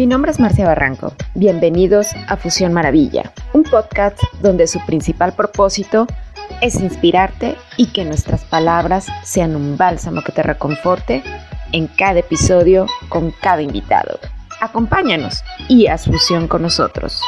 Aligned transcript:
Mi 0.00 0.06
nombre 0.06 0.30
es 0.30 0.40
Marcia 0.40 0.64
Barranco. 0.64 1.12
Bienvenidos 1.34 2.08
a 2.26 2.38
Fusión 2.38 2.72
Maravilla, 2.72 3.34
un 3.52 3.64
podcast 3.64 4.18
donde 4.40 4.66
su 4.66 4.80
principal 4.86 5.34
propósito 5.34 6.06
es 6.62 6.76
inspirarte 6.76 7.54
y 7.76 7.88
que 7.88 8.06
nuestras 8.06 8.42
palabras 8.46 9.08
sean 9.24 9.54
un 9.54 9.76
bálsamo 9.76 10.22
que 10.22 10.32
te 10.32 10.42
reconforte 10.42 11.22
en 11.72 11.86
cada 11.86 12.20
episodio 12.20 12.86
con 13.10 13.30
cada 13.42 13.60
invitado. 13.60 14.18
Acompáñanos 14.62 15.44
y 15.68 15.88
haz 15.88 16.06
fusión 16.06 16.48
con 16.48 16.62
nosotros. 16.62 17.20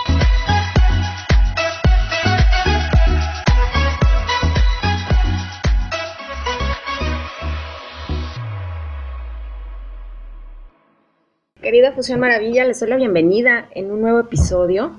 Querida 11.72 11.92
Fusión 11.92 12.20
Maravilla, 12.20 12.66
les 12.66 12.80
doy 12.80 12.90
la 12.90 12.96
bienvenida 12.96 13.66
en 13.74 13.90
un 13.90 14.02
nuevo 14.02 14.20
episodio. 14.20 14.92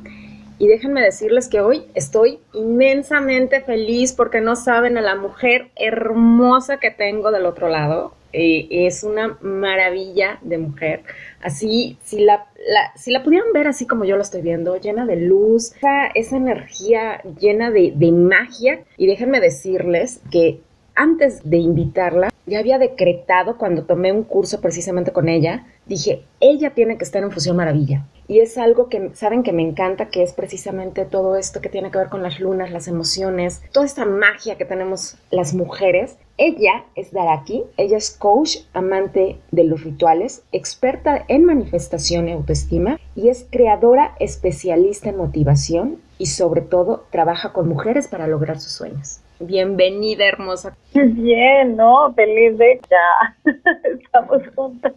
Y 0.57 0.67
déjenme 0.67 1.03
decirles 1.03 1.47
que 1.47 1.61
hoy 1.61 1.83
estoy 1.93 2.39
inmensamente 2.51 3.61
feliz 3.61 4.11
porque 4.11 4.41
no 4.41 4.55
saben 4.55 4.97
a 4.97 5.01
la 5.01 5.15
mujer 5.15 5.69
hermosa 5.75 6.77
que 6.77 6.89
tengo 6.89 7.29
del 7.29 7.45
otro 7.45 7.69
lado. 7.69 8.15
Eh, 8.31 8.87
es 8.87 9.03
una 9.03 9.37
maravilla 9.41 10.39
de 10.41 10.57
mujer. 10.57 11.03
Así, 11.43 11.99
si 12.01 12.23
la, 12.23 12.47
si 12.95 13.11
la 13.11 13.21
pudieran 13.21 13.53
ver 13.53 13.67
así 13.67 13.85
como 13.85 14.03
yo 14.03 14.15
la 14.15 14.23
estoy 14.23 14.41
viendo, 14.41 14.75
llena 14.77 15.05
de 15.05 15.17
luz, 15.17 15.75
esa, 15.75 16.07
esa 16.15 16.37
energía 16.37 17.21
llena 17.39 17.69
de, 17.69 17.93
de 17.95 18.11
magia. 18.11 18.79
Y 18.97 19.05
déjenme 19.05 19.41
decirles 19.41 20.21
que 20.31 20.59
antes 20.95 21.47
de 21.47 21.57
invitarla, 21.57 22.32
ya 22.45 22.59
había 22.59 22.77
decretado 22.77 23.57
cuando 23.57 23.85
tomé 23.85 24.11
un 24.11 24.23
curso 24.23 24.61
precisamente 24.61 25.11
con 25.11 25.29
ella, 25.29 25.65
dije, 25.85 26.23
ella 26.39 26.71
tiene 26.73 26.97
que 26.97 27.03
estar 27.03 27.23
en 27.23 27.31
Fusión 27.31 27.55
Maravilla. 27.55 28.05
Y 28.27 28.39
es 28.39 28.57
algo 28.57 28.87
que 28.87 29.11
saben 29.13 29.43
que 29.43 29.51
me 29.51 29.61
encanta, 29.61 30.09
que 30.09 30.23
es 30.23 30.31
precisamente 30.33 31.05
todo 31.05 31.35
esto 31.35 31.59
que 31.61 31.69
tiene 31.69 31.91
que 31.91 31.97
ver 31.97 32.09
con 32.09 32.23
las 32.23 32.39
lunas, 32.39 32.71
las 32.71 32.87
emociones, 32.87 33.61
toda 33.71 33.85
esta 33.85 34.05
magia 34.05 34.57
que 34.57 34.65
tenemos 34.65 35.17
las 35.29 35.53
mujeres. 35.53 36.17
Ella 36.37 36.85
es 36.95 37.11
Daraki, 37.11 37.63
ella 37.77 37.97
es 37.97 38.11
coach, 38.11 38.59
amante 38.73 39.37
de 39.51 39.63
los 39.65 39.83
rituales, 39.83 40.43
experta 40.51 41.25
en 41.27 41.43
manifestación 41.45 42.27
y 42.27 42.31
autoestima 42.31 42.99
y 43.15 43.27
es 43.27 43.45
creadora 43.51 44.15
especialista 44.19 45.09
en 45.09 45.17
motivación 45.17 46.01
y 46.17 46.27
sobre 46.27 46.61
todo 46.61 47.05
trabaja 47.11 47.51
con 47.51 47.67
mujeres 47.67 48.07
para 48.07 48.27
lograr 48.27 48.59
sus 48.59 48.71
sueños. 48.71 49.19
Bienvenida, 49.45 50.25
hermosa. 50.25 50.75
Bien, 50.93 51.75
¿no? 51.75 52.13
Feliz 52.13 52.57
de 52.57 52.79
ya 52.89 53.51
estamos 53.83 54.41
juntas. 54.55 54.93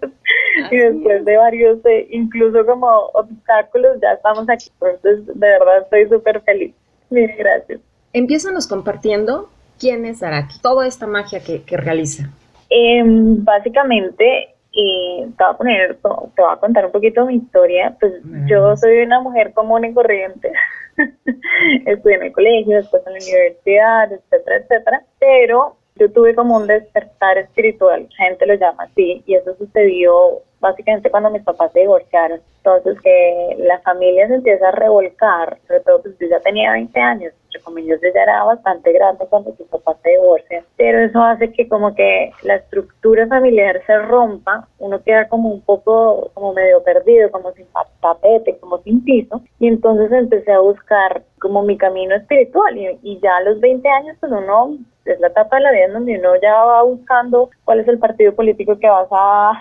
y 0.71 0.77
después 0.77 1.25
de 1.25 1.37
varios, 1.37 1.85
eh, 1.85 2.07
incluso 2.11 2.65
como 2.65 2.87
obstáculos, 3.15 3.99
ya 4.01 4.13
estamos 4.13 4.49
aquí. 4.49 4.71
Entonces, 4.81 5.27
de 5.27 5.47
verdad, 5.47 5.83
estoy 5.83 6.09
súper 6.09 6.41
feliz. 6.43 6.75
Mil 7.11 7.31
gracias. 7.37 7.81
Empiezanos 8.13 8.67
compartiendo 8.67 9.49
quién 9.79 10.05
es 10.05 10.23
Araki, 10.23 10.61
toda 10.61 10.87
esta 10.87 11.07
magia 11.07 11.41
que, 11.41 11.63
que 11.63 11.77
realiza. 11.77 12.31
Eh, 12.71 13.03
básicamente, 13.05 14.56
y 14.77 15.25
te 15.39 15.43
voy 15.43 15.55
a 15.55 15.57
poner, 15.57 15.95
te 15.97 16.43
voy 16.43 16.53
a 16.53 16.57
contar 16.57 16.85
un 16.85 16.93
poquito 16.93 17.25
mi 17.25 17.37
historia. 17.37 17.97
Pues 17.99 18.13
yo 18.47 18.77
soy 18.77 18.99
una 18.99 19.21
mujer 19.21 19.55
común 19.55 19.87
y 19.87 19.95
corriente. 19.95 20.53
Estudié 21.87 22.17
en 22.17 22.23
el 22.25 22.33
colegio, 22.33 22.77
después 22.77 23.03
en 23.07 23.15
la 23.15 23.19
universidad, 23.19 24.13
etcétera, 24.13 24.57
etcétera. 24.57 25.03
Pero 25.19 25.77
yo 25.95 26.13
tuve 26.13 26.35
como 26.35 26.57
un 26.57 26.67
despertar 26.67 27.39
espiritual, 27.39 28.07
gente 28.19 28.45
lo 28.45 28.55
llama 28.55 28.85
así, 28.85 29.23
y 29.25 29.35
eso 29.35 29.57
sucedió 29.57 30.43
básicamente 30.61 31.11
cuando 31.11 31.31
mis 31.31 31.43
papás 31.43 31.73
se 31.73 31.81
divorciaron. 31.81 32.41
Entonces 32.59 33.01
que 33.01 33.57
la 33.59 33.79
familia 33.81 34.27
se 34.27 34.35
empieza 34.35 34.69
a 34.69 34.73
revolcar, 34.73 35.59
sobre 35.69 35.81
todo 35.81 36.03
pues 36.03 36.19
yo 36.19 36.27
ya 36.29 36.41
tenía 36.41 36.73
20 36.73 37.01
años, 37.01 37.33
entre 37.45 37.61
comillas 37.63 38.01
yo 38.03 38.09
ya 38.13 38.23
era 38.23 38.43
bastante 38.43 38.93
grande 38.93 39.25
cuando 39.31 39.55
mis 39.57 39.69
papás 39.69 39.97
se 40.03 40.11
divorcian, 40.11 40.65
pero 40.77 40.99
eso 40.99 41.23
hace 41.23 41.53
que 41.53 41.69
como 41.69 41.95
que 41.95 42.33
la 42.43 42.57
estructura 42.57 43.29
familiar 43.29 43.81
se 43.87 43.97
rompa, 43.99 44.67
uno 44.81 45.01
queda 45.01 45.29
como 45.29 45.49
un 45.49 45.61
poco 45.61 46.33
como 46.35 46.55
medio 46.55 46.83
perdido, 46.83 47.31
como 47.31 47.53
sin 47.53 47.67
tapete, 48.01 48.59
como 48.59 48.79
sin 48.79 49.05
piso, 49.05 49.41
y 49.61 49.69
entonces 49.69 50.11
empecé 50.11 50.51
a 50.51 50.59
buscar 50.59 51.23
como 51.41 51.63
mi 51.63 51.79
camino 51.79 52.17
espiritual 52.17 52.77
y, 52.77 52.99
y 53.03 53.21
ya 53.21 53.37
a 53.37 53.43
los 53.43 53.61
20 53.61 53.89
años 53.89 54.17
pues 54.19 54.33
uno 54.33 54.77
es 55.05 55.21
la 55.21 55.29
etapa 55.29 55.57
de 55.57 55.63
la 55.63 55.71
vida 55.71 55.85
en 55.85 55.93
donde 55.93 56.19
uno 56.19 56.31
ya 56.43 56.65
va 56.65 56.83
buscando 56.83 57.51
cuál 57.65 57.79
es 57.79 57.87
el 57.87 58.01
partido 58.01 58.35
político 58.35 58.77
que 58.77 58.89
vas 58.89 59.07
a 59.13 59.53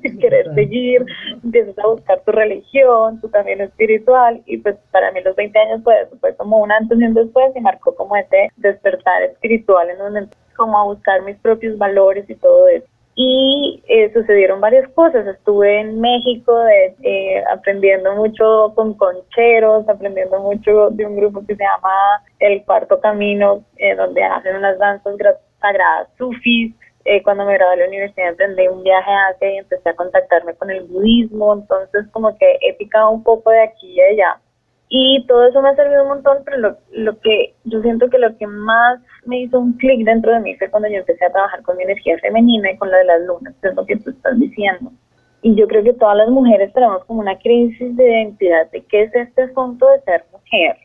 querer 0.20 0.54
seguir, 0.54 1.04
empiezas 1.42 1.78
a 1.78 1.86
buscar 1.88 2.20
tu 2.24 2.32
religión, 2.32 3.20
tu 3.20 3.30
camino 3.30 3.64
espiritual 3.64 4.42
y 4.46 4.58
pues 4.58 4.76
para 4.90 5.10
mí 5.12 5.20
los 5.22 5.36
20 5.36 5.58
años 5.58 5.80
fue, 5.82 5.94
fue 6.20 6.34
como 6.36 6.58
un 6.58 6.72
antes 6.72 6.98
y 7.00 7.04
un 7.04 7.14
después 7.14 7.54
y 7.54 7.60
marcó 7.60 7.94
como 7.94 8.16
ese 8.16 8.48
despertar 8.56 9.22
espiritual 9.22 9.90
en 9.90 9.98
donde 9.98 10.28
como 10.56 10.78
a 10.78 10.84
buscar 10.84 11.22
mis 11.22 11.36
propios 11.38 11.76
valores 11.78 12.28
y 12.28 12.34
todo 12.36 12.68
eso. 12.68 12.86
Y 13.14 13.82
eh, 13.88 14.10
sucedieron 14.14 14.60
varias 14.60 14.88
cosas. 14.92 15.26
Estuve 15.26 15.80
en 15.80 16.00
México 16.00 16.56
de, 16.60 16.96
eh, 17.02 17.44
aprendiendo 17.52 18.14
mucho 18.14 18.72
con 18.74 18.94
concheros, 18.94 19.86
aprendiendo 19.88 20.40
mucho 20.40 20.88
de 20.90 21.04
un 21.04 21.16
grupo 21.16 21.44
que 21.46 21.54
se 21.54 21.62
llama 21.62 21.92
El 22.38 22.64
Cuarto 22.64 23.00
Camino, 23.00 23.64
eh, 23.76 23.94
donde 23.96 24.22
hacen 24.22 24.56
unas 24.56 24.78
danzas 24.78 25.16
sagradas 25.60 26.08
sufis. 26.16 26.74
Eh, 27.04 27.22
cuando 27.22 27.44
me 27.44 27.54
gradué 27.54 27.76
de 27.76 27.82
la 27.82 27.88
universidad 27.88 28.28
emprendí 28.28 28.68
un 28.68 28.82
viaje 28.84 29.10
a 29.10 29.28
Asia 29.28 29.54
y 29.54 29.58
empecé 29.58 29.88
a 29.88 29.96
contactarme 29.96 30.54
con 30.54 30.70
el 30.70 30.84
budismo, 30.84 31.54
entonces 31.54 32.06
como 32.12 32.36
que 32.38 32.58
he 32.60 32.74
picado 32.74 33.10
un 33.10 33.24
poco 33.24 33.50
de 33.50 33.62
aquí 33.62 33.92
y 33.92 33.96
de 33.96 34.08
allá. 34.08 34.40
Y 34.88 35.24
todo 35.26 35.48
eso 35.48 35.62
me 35.62 35.70
ha 35.70 35.74
servido 35.74 36.02
un 36.02 36.10
montón, 36.10 36.38
pero 36.44 36.58
lo, 36.58 36.76
lo 36.92 37.18
que 37.20 37.54
yo 37.64 37.80
siento 37.80 38.08
que 38.10 38.18
lo 38.18 38.36
que 38.36 38.46
más 38.46 39.00
me 39.24 39.40
hizo 39.40 39.58
un 39.58 39.72
clic 39.78 40.04
dentro 40.04 40.32
de 40.32 40.40
mí 40.40 40.54
fue 40.56 40.70
cuando 40.70 40.88
yo 40.88 40.96
empecé 40.96 41.24
a 41.24 41.32
trabajar 41.32 41.62
con 41.62 41.76
mi 41.76 41.84
energía 41.84 42.18
femenina 42.18 42.70
y 42.70 42.76
con 42.76 42.90
la 42.90 42.98
de 42.98 43.04
las 43.04 43.22
lunas, 43.22 43.54
que 43.60 43.68
es 43.68 43.74
lo 43.74 43.86
que 43.86 43.96
tú 43.96 44.10
estás 44.10 44.38
diciendo. 44.38 44.92
Y 45.40 45.56
yo 45.56 45.66
creo 45.66 45.82
que 45.82 45.94
todas 45.94 46.16
las 46.16 46.28
mujeres 46.28 46.72
tenemos 46.72 47.04
como 47.06 47.20
una 47.20 47.38
crisis 47.38 47.96
de 47.96 48.04
identidad 48.04 48.70
de 48.70 48.84
qué 48.84 49.04
es 49.04 49.14
este 49.14 49.42
asunto 49.42 49.88
de 49.88 50.00
ser 50.02 50.24
mujer 50.30 50.76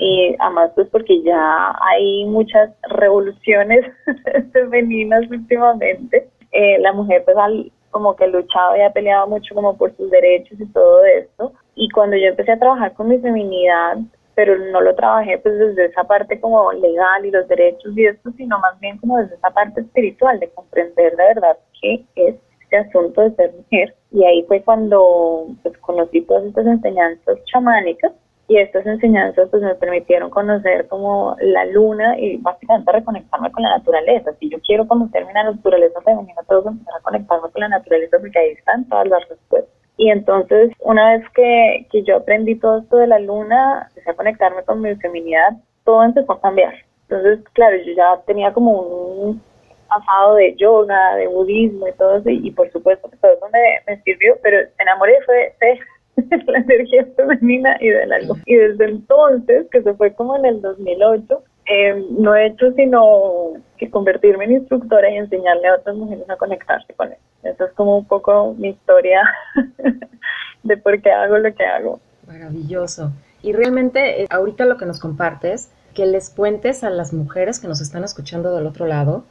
y 0.00 0.34
además 0.38 0.70
pues 0.74 0.88
porque 0.88 1.22
ya 1.22 1.76
hay 1.82 2.24
muchas 2.24 2.70
revoluciones 2.88 3.84
femeninas 4.52 5.30
últimamente. 5.30 6.26
Eh, 6.52 6.78
la 6.80 6.92
mujer 6.94 7.22
pues 7.24 7.36
al, 7.36 7.70
como 7.90 8.16
que 8.16 8.26
luchado 8.26 8.76
y 8.76 8.80
ha 8.80 8.92
peleado 8.92 9.28
mucho 9.28 9.54
como 9.54 9.76
por 9.76 9.94
sus 9.96 10.10
derechos 10.10 10.58
y 10.58 10.66
todo 10.72 11.04
esto. 11.04 11.52
Y 11.74 11.90
cuando 11.90 12.16
yo 12.16 12.28
empecé 12.28 12.52
a 12.52 12.58
trabajar 12.58 12.94
con 12.94 13.08
mi 13.08 13.18
feminidad, 13.18 13.98
pero 14.34 14.56
no 14.56 14.80
lo 14.80 14.94
trabajé 14.94 15.36
pues 15.36 15.58
desde 15.58 15.86
esa 15.86 16.04
parte 16.04 16.40
como 16.40 16.72
legal 16.72 17.26
y 17.26 17.30
los 17.30 17.46
derechos 17.46 17.92
y 17.94 18.06
esto, 18.06 18.30
sino 18.38 18.58
más 18.58 18.80
bien 18.80 18.96
como 18.98 19.18
desde 19.18 19.34
esa 19.34 19.50
parte 19.50 19.82
espiritual, 19.82 20.40
de 20.40 20.48
comprender 20.48 21.12
la 21.18 21.26
verdad 21.26 21.58
qué 21.80 22.06
es 22.16 22.36
este 22.62 22.76
asunto 22.78 23.20
de 23.20 23.34
ser 23.34 23.52
mujer. 23.52 23.94
Y 24.12 24.24
ahí 24.24 24.44
fue 24.44 24.62
cuando 24.62 25.46
pues 25.62 25.76
conocí 25.78 26.22
todas 26.22 26.44
estas 26.44 26.66
enseñanzas 26.66 27.38
chamánicas 27.52 28.12
y 28.50 28.58
estas 28.58 28.84
enseñanzas 28.84 29.48
pues 29.48 29.62
me 29.62 29.76
permitieron 29.76 30.28
conocer 30.28 30.88
como 30.88 31.36
la 31.40 31.64
luna 31.66 32.18
y 32.18 32.36
básicamente 32.38 32.90
reconectarme 32.90 33.52
con 33.52 33.62
la 33.62 33.78
naturaleza. 33.78 34.32
Si 34.40 34.50
yo 34.50 34.58
quiero 34.66 34.88
conocer 34.88 35.24
mi 35.24 35.32
naturaleza 35.32 36.00
femenina, 36.00 36.42
tengo 36.48 36.64
que 36.64 36.68
empezar 36.70 36.94
a 36.96 37.02
conectarme 37.02 37.48
con 37.48 37.60
la 37.60 37.68
naturaleza 37.68 38.18
porque 38.18 38.38
ahí 38.40 38.48
están 38.48 38.88
todas 38.88 39.06
las 39.06 39.28
respuestas. 39.28 39.72
Y 39.98 40.10
entonces, 40.10 40.72
una 40.80 41.12
vez 41.12 41.28
que, 41.30 41.86
que 41.92 42.02
yo 42.02 42.16
aprendí 42.16 42.56
todo 42.56 42.78
esto 42.78 42.96
de 42.96 43.06
la 43.06 43.20
luna, 43.20 43.86
empecé 43.90 44.10
a 44.10 44.14
conectarme 44.14 44.64
con 44.64 44.80
mi 44.80 44.96
feminidad, 44.96 45.52
todo 45.84 46.02
empezó 46.02 46.32
a 46.32 46.40
cambiar. 46.40 46.74
Entonces, 47.02 47.38
claro, 47.52 47.76
yo 47.76 47.92
ya 47.92 48.20
tenía 48.26 48.52
como 48.52 48.80
un 48.80 49.40
pasado 49.88 50.34
de 50.34 50.56
yoga, 50.56 51.14
de 51.14 51.28
budismo 51.28 51.86
y 51.86 51.92
todo 51.92 52.16
eso, 52.16 52.28
y, 52.28 52.50
por 52.50 52.68
supuesto 52.72 53.08
que 53.08 53.16
todo 53.18 53.30
eso 53.30 53.46
me, 53.52 53.80
me 53.86 54.02
sirvió, 54.02 54.34
pero 54.42 54.58
me 54.76 54.82
enamoré 54.82 55.20
fue 55.24 55.54
de 55.60 55.78
la 56.46 56.58
energía 56.58 57.06
femenina 57.16 57.76
y 57.80 57.88
de 57.88 58.06
la 58.06 58.18
luz. 58.20 58.38
Y 58.46 58.54
desde 58.54 58.86
entonces, 58.86 59.66
que 59.70 59.82
se 59.82 59.94
fue 59.94 60.12
como 60.14 60.36
en 60.36 60.46
el 60.46 60.60
2008, 60.60 61.42
eh, 61.66 62.04
no 62.18 62.34
he 62.34 62.46
hecho 62.46 62.72
sino 62.72 63.52
que 63.78 63.90
convertirme 63.90 64.44
en 64.44 64.52
instructora 64.52 65.10
y 65.10 65.16
enseñarle 65.16 65.68
a 65.68 65.76
otras 65.76 65.96
mujeres 65.96 66.28
a 66.28 66.36
conectarse 66.36 66.92
con 66.94 67.12
él. 67.12 67.18
Esa 67.44 67.66
es 67.66 67.72
como 67.72 67.98
un 67.98 68.04
poco 68.04 68.54
mi 68.54 68.70
historia 68.70 69.22
de 70.62 70.76
por 70.76 71.00
qué 71.00 71.10
hago 71.10 71.38
lo 71.38 71.54
que 71.54 71.64
hago. 71.64 72.00
Maravilloso. 72.26 73.12
Y 73.42 73.52
realmente 73.52 74.22
eh, 74.22 74.26
ahorita 74.30 74.64
lo 74.64 74.76
que 74.76 74.86
nos 74.86 75.00
compartes, 75.00 75.70
que 75.94 76.06
les 76.06 76.30
cuentes 76.30 76.84
a 76.84 76.90
las 76.90 77.12
mujeres 77.12 77.58
que 77.58 77.68
nos 77.68 77.80
están 77.80 78.04
escuchando 78.04 78.54
del 78.54 78.66
otro 78.66 78.86
lado, 78.86 79.24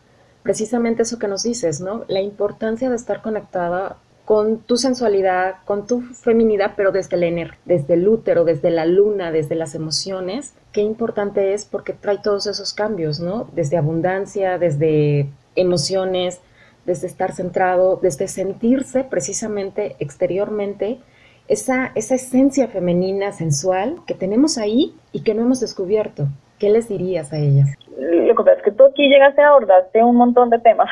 precisamente 0.43 1.03
eso 1.03 1.19
que 1.19 1.27
nos 1.27 1.43
dices, 1.43 1.81
¿no? 1.81 2.05
La 2.07 2.21
importancia 2.21 2.89
de 2.89 2.95
estar 2.95 3.21
conectada 3.21 3.97
con 4.29 4.59
tu 4.59 4.77
sensualidad, 4.77 5.55
con 5.65 5.87
tu 5.87 6.01
feminidad, 6.01 6.73
pero 6.77 6.91
desde 6.91 7.15
el 7.15 7.23
ener, 7.23 7.55
desde 7.65 7.95
el 7.95 8.07
útero, 8.07 8.43
desde 8.43 8.69
la 8.69 8.85
luna, 8.85 9.31
desde 9.31 9.55
las 9.55 9.73
emociones. 9.73 10.53
Qué 10.71 10.81
importante 10.81 11.55
es 11.55 11.65
porque 11.65 11.93
trae 11.93 12.19
todos 12.19 12.45
esos 12.45 12.75
cambios, 12.75 13.19
¿no? 13.19 13.47
Desde 13.53 13.75
abundancia, 13.75 14.59
desde 14.59 15.31
emociones, 15.55 16.41
desde 16.85 17.07
estar 17.07 17.31
centrado, 17.31 17.97
desde 18.03 18.27
sentirse 18.27 19.03
precisamente 19.03 19.95
exteriormente 19.97 20.99
esa, 21.47 21.91
esa 21.95 22.13
esencia 22.13 22.67
femenina 22.67 23.31
sensual 23.31 23.95
que 24.05 24.13
tenemos 24.13 24.59
ahí 24.59 24.93
y 25.11 25.23
que 25.23 25.33
no 25.33 25.41
hemos 25.41 25.59
descubierto. 25.59 26.27
¿Qué 26.59 26.69
les 26.69 26.87
dirías 26.87 27.33
a 27.33 27.39
ellas? 27.39 27.69
Lo 27.97 28.35
que 28.35 28.43
pasa 28.43 28.57
es 28.57 28.63
que 28.63 28.71
tú 28.73 28.85
aquí 28.85 29.09
llegaste 29.09 29.41
a 29.41 29.47
abordaste 29.47 30.03
un 30.03 30.17
montón 30.17 30.51
de 30.51 30.59
temas. 30.59 30.87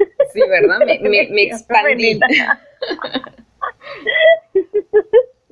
Sí, 0.32 0.40
¿verdad? 0.48 0.78
Me, 0.86 1.28
me, 1.30 1.42
expandí. 1.42 2.20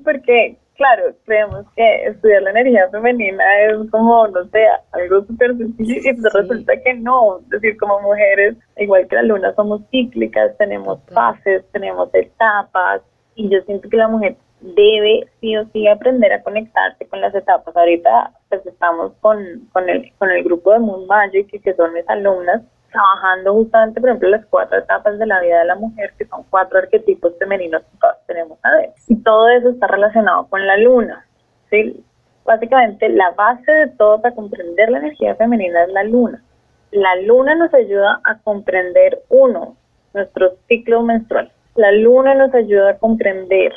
Porque, 0.04 0.56
claro, 0.76 1.14
creemos 1.24 1.66
que 1.74 2.06
estudiar 2.06 2.42
la 2.42 2.50
energía 2.50 2.88
femenina 2.90 3.44
es 3.62 3.90
como, 3.90 4.28
no 4.28 4.44
sé, 4.50 4.64
algo 4.92 5.24
súper 5.24 5.56
sencillo 5.56 5.96
y 5.96 6.14
pues 6.14 6.32
resulta 6.32 6.80
que 6.82 6.94
no. 6.94 7.40
Es 7.40 7.48
decir, 7.48 7.76
como 7.76 8.00
mujeres, 8.00 8.56
igual 8.76 9.08
que 9.08 9.16
la 9.16 9.22
luna, 9.22 9.52
somos 9.54 9.82
cíclicas, 9.90 10.56
tenemos 10.58 11.00
fases, 11.12 11.64
tenemos 11.72 12.08
etapas 12.14 13.02
y 13.34 13.48
yo 13.48 13.60
siento 13.62 13.88
que 13.88 13.96
la 13.96 14.08
mujer 14.08 14.36
debe 14.60 15.28
sí 15.40 15.56
o 15.56 15.64
sí 15.72 15.86
aprender 15.86 16.32
a 16.32 16.42
conectarse 16.42 17.06
con 17.06 17.20
las 17.20 17.34
etapas. 17.34 17.76
Ahorita 17.76 18.32
pues 18.48 18.64
estamos 18.66 19.12
con, 19.20 19.68
con, 19.72 19.88
el, 19.88 20.12
con 20.18 20.30
el 20.30 20.42
grupo 20.44 20.72
de 20.72 20.78
Moon 20.78 21.06
Magic, 21.06 21.48
que 21.62 21.74
son 21.74 21.92
mis 21.94 22.08
alumnas, 22.08 22.62
trabajando 22.90 23.52
justamente, 23.54 24.00
por 24.00 24.10
ejemplo, 24.10 24.28
las 24.30 24.46
cuatro 24.46 24.78
etapas 24.78 25.18
de 25.18 25.26
la 25.26 25.40
vida 25.40 25.58
de 25.60 25.64
la 25.66 25.74
mujer, 25.76 26.12
que 26.18 26.26
son 26.26 26.44
cuatro 26.50 26.78
arquetipos 26.78 27.32
femeninos 27.38 27.82
que 27.82 27.98
todos 27.98 28.16
tenemos 28.26 28.58
a 28.62 28.72
ver. 28.72 28.90
Y 29.08 29.16
todo 29.22 29.48
eso 29.50 29.70
está 29.70 29.86
relacionado 29.86 30.46
con 30.48 30.66
la 30.66 30.76
luna. 30.76 31.24
¿sí? 31.70 32.02
Básicamente, 32.44 33.08
la 33.08 33.30
base 33.32 33.70
de 33.70 33.88
todo 33.88 34.20
para 34.20 34.34
comprender 34.34 34.90
la 34.90 34.98
energía 34.98 35.34
femenina 35.36 35.84
es 35.84 35.92
la 35.92 36.04
luna. 36.04 36.42
La 36.90 37.16
luna 37.16 37.54
nos 37.54 37.72
ayuda 37.74 38.20
a 38.24 38.38
comprender, 38.38 39.22
uno, 39.28 39.76
nuestro 40.14 40.52
ciclo 40.66 41.02
menstrual. 41.02 41.52
La 41.74 41.92
luna 41.92 42.34
nos 42.34 42.54
ayuda 42.54 42.92
a 42.92 42.98
comprender 42.98 43.72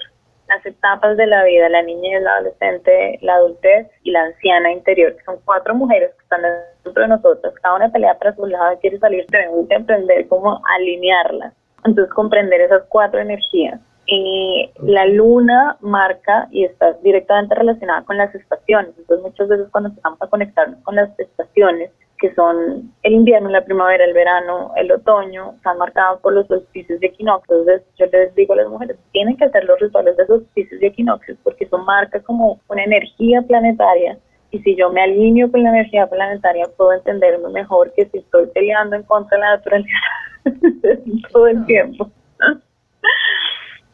las 0.55 0.65
etapas 0.65 1.17
de 1.17 1.27
la 1.27 1.43
vida, 1.43 1.69
la 1.69 1.81
niñez, 1.81 2.21
la 2.21 2.35
adolescente, 2.35 3.19
la 3.21 3.35
adultez 3.35 3.87
y 4.03 4.11
la 4.11 4.23
anciana 4.23 4.71
interior, 4.71 5.15
que 5.15 5.23
son 5.23 5.39
cuatro 5.45 5.73
mujeres 5.75 6.11
que 6.15 6.23
están 6.23 6.41
dentro 6.83 7.03
de 7.03 7.09
nosotros, 7.09 7.53
cada 7.61 7.75
una 7.75 7.91
pelea 7.91 8.17
para 8.17 8.35
su 8.35 8.45
lado 8.45 8.73
y 8.73 8.77
quiere 8.77 8.99
salir, 8.99 9.25
tenemos 9.27 9.67
que 9.67 9.75
aprender 9.75 10.27
cómo 10.27 10.61
alinearlas. 10.75 11.53
Entonces, 11.83 12.13
comprender 12.13 12.61
esas 12.61 12.83
cuatro 12.89 13.19
energías. 13.19 13.79
Y 14.05 14.69
la 14.81 15.05
luna 15.05 15.77
marca 15.79 16.47
y 16.51 16.65
está 16.65 16.93
directamente 17.01 17.55
relacionada 17.55 18.03
con 18.03 18.17
las 18.17 18.33
estaciones. 18.35 18.93
Entonces, 18.97 19.25
muchas 19.25 19.47
veces 19.47 19.67
cuando 19.71 19.89
empezamos 19.89 20.21
a 20.21 20.27
conectarnos 20.27 20.83
con 20.83 20.95
las 20.95 21.17
estaciones, 21.17 21.91
que 22.21 22.33
son 22.35 22.93
el 23.01 23.13
invierno, 23.13 23.49
la 23.49 23.65
primavera, 23.65 24.05
el 24.05 24.13
verano, 24.13 24.71
el 24.77 24.91
otoño, 24.91 25.53
están 25.55 25.79
marcados 25.79 26.21
por 26.21 26.33
los 26.33 26.45
solsticios 26.45 27.01
y 27.01 27.05
equinoccios. 27.07 27.61
Entonces, 27.61 27.87
yo 27.97 28.05
les 28.05 28.35
digo 28.35 28.53
a 28.53 28.57
las 28.57 28.69
mujeres, 28.69 28.95
tienen 29.11 29.35
que 29.35 29.45
hacer 29.45 29.65
los 29.65 29.79
rituales 29.79 30.15
de 30.15 30.27
solsticios 30.27 30.79
y 30.79 30.85
equinoccios 30.85 31.39
porque 31.43 31.63
eso 31.63 31.79
marca 31.79 32.21
como 32.21 32.59
una 32.69 32.83
energía 32.83 33.41
planetaria. 33.41 34.19
Y 34.51 34.59
si 34.59 34.75
yo 34.75 34.91
me 34.91 35.01
alineo 35.01 35.49
con 35.49 35.63
la 35.63 35.69
energía 35.69 36.05
planetaria, 36.05 36.67
puedo 36.77 36.93
entenderme 36.93 37.49
mejor 37.49 37.91
que 37.93 38.05
si 38.05 38.19
estoy 38.19 38.45
peleando 38.53 38.97
en 38.97 39.03
contra 39.03 39.37
de 39.37 39.43
la 39.43 39.55
naturaleza 39.55 39.97
todo 41.33 41.47
el 41.47 41.65
tiempo 41.65 42.07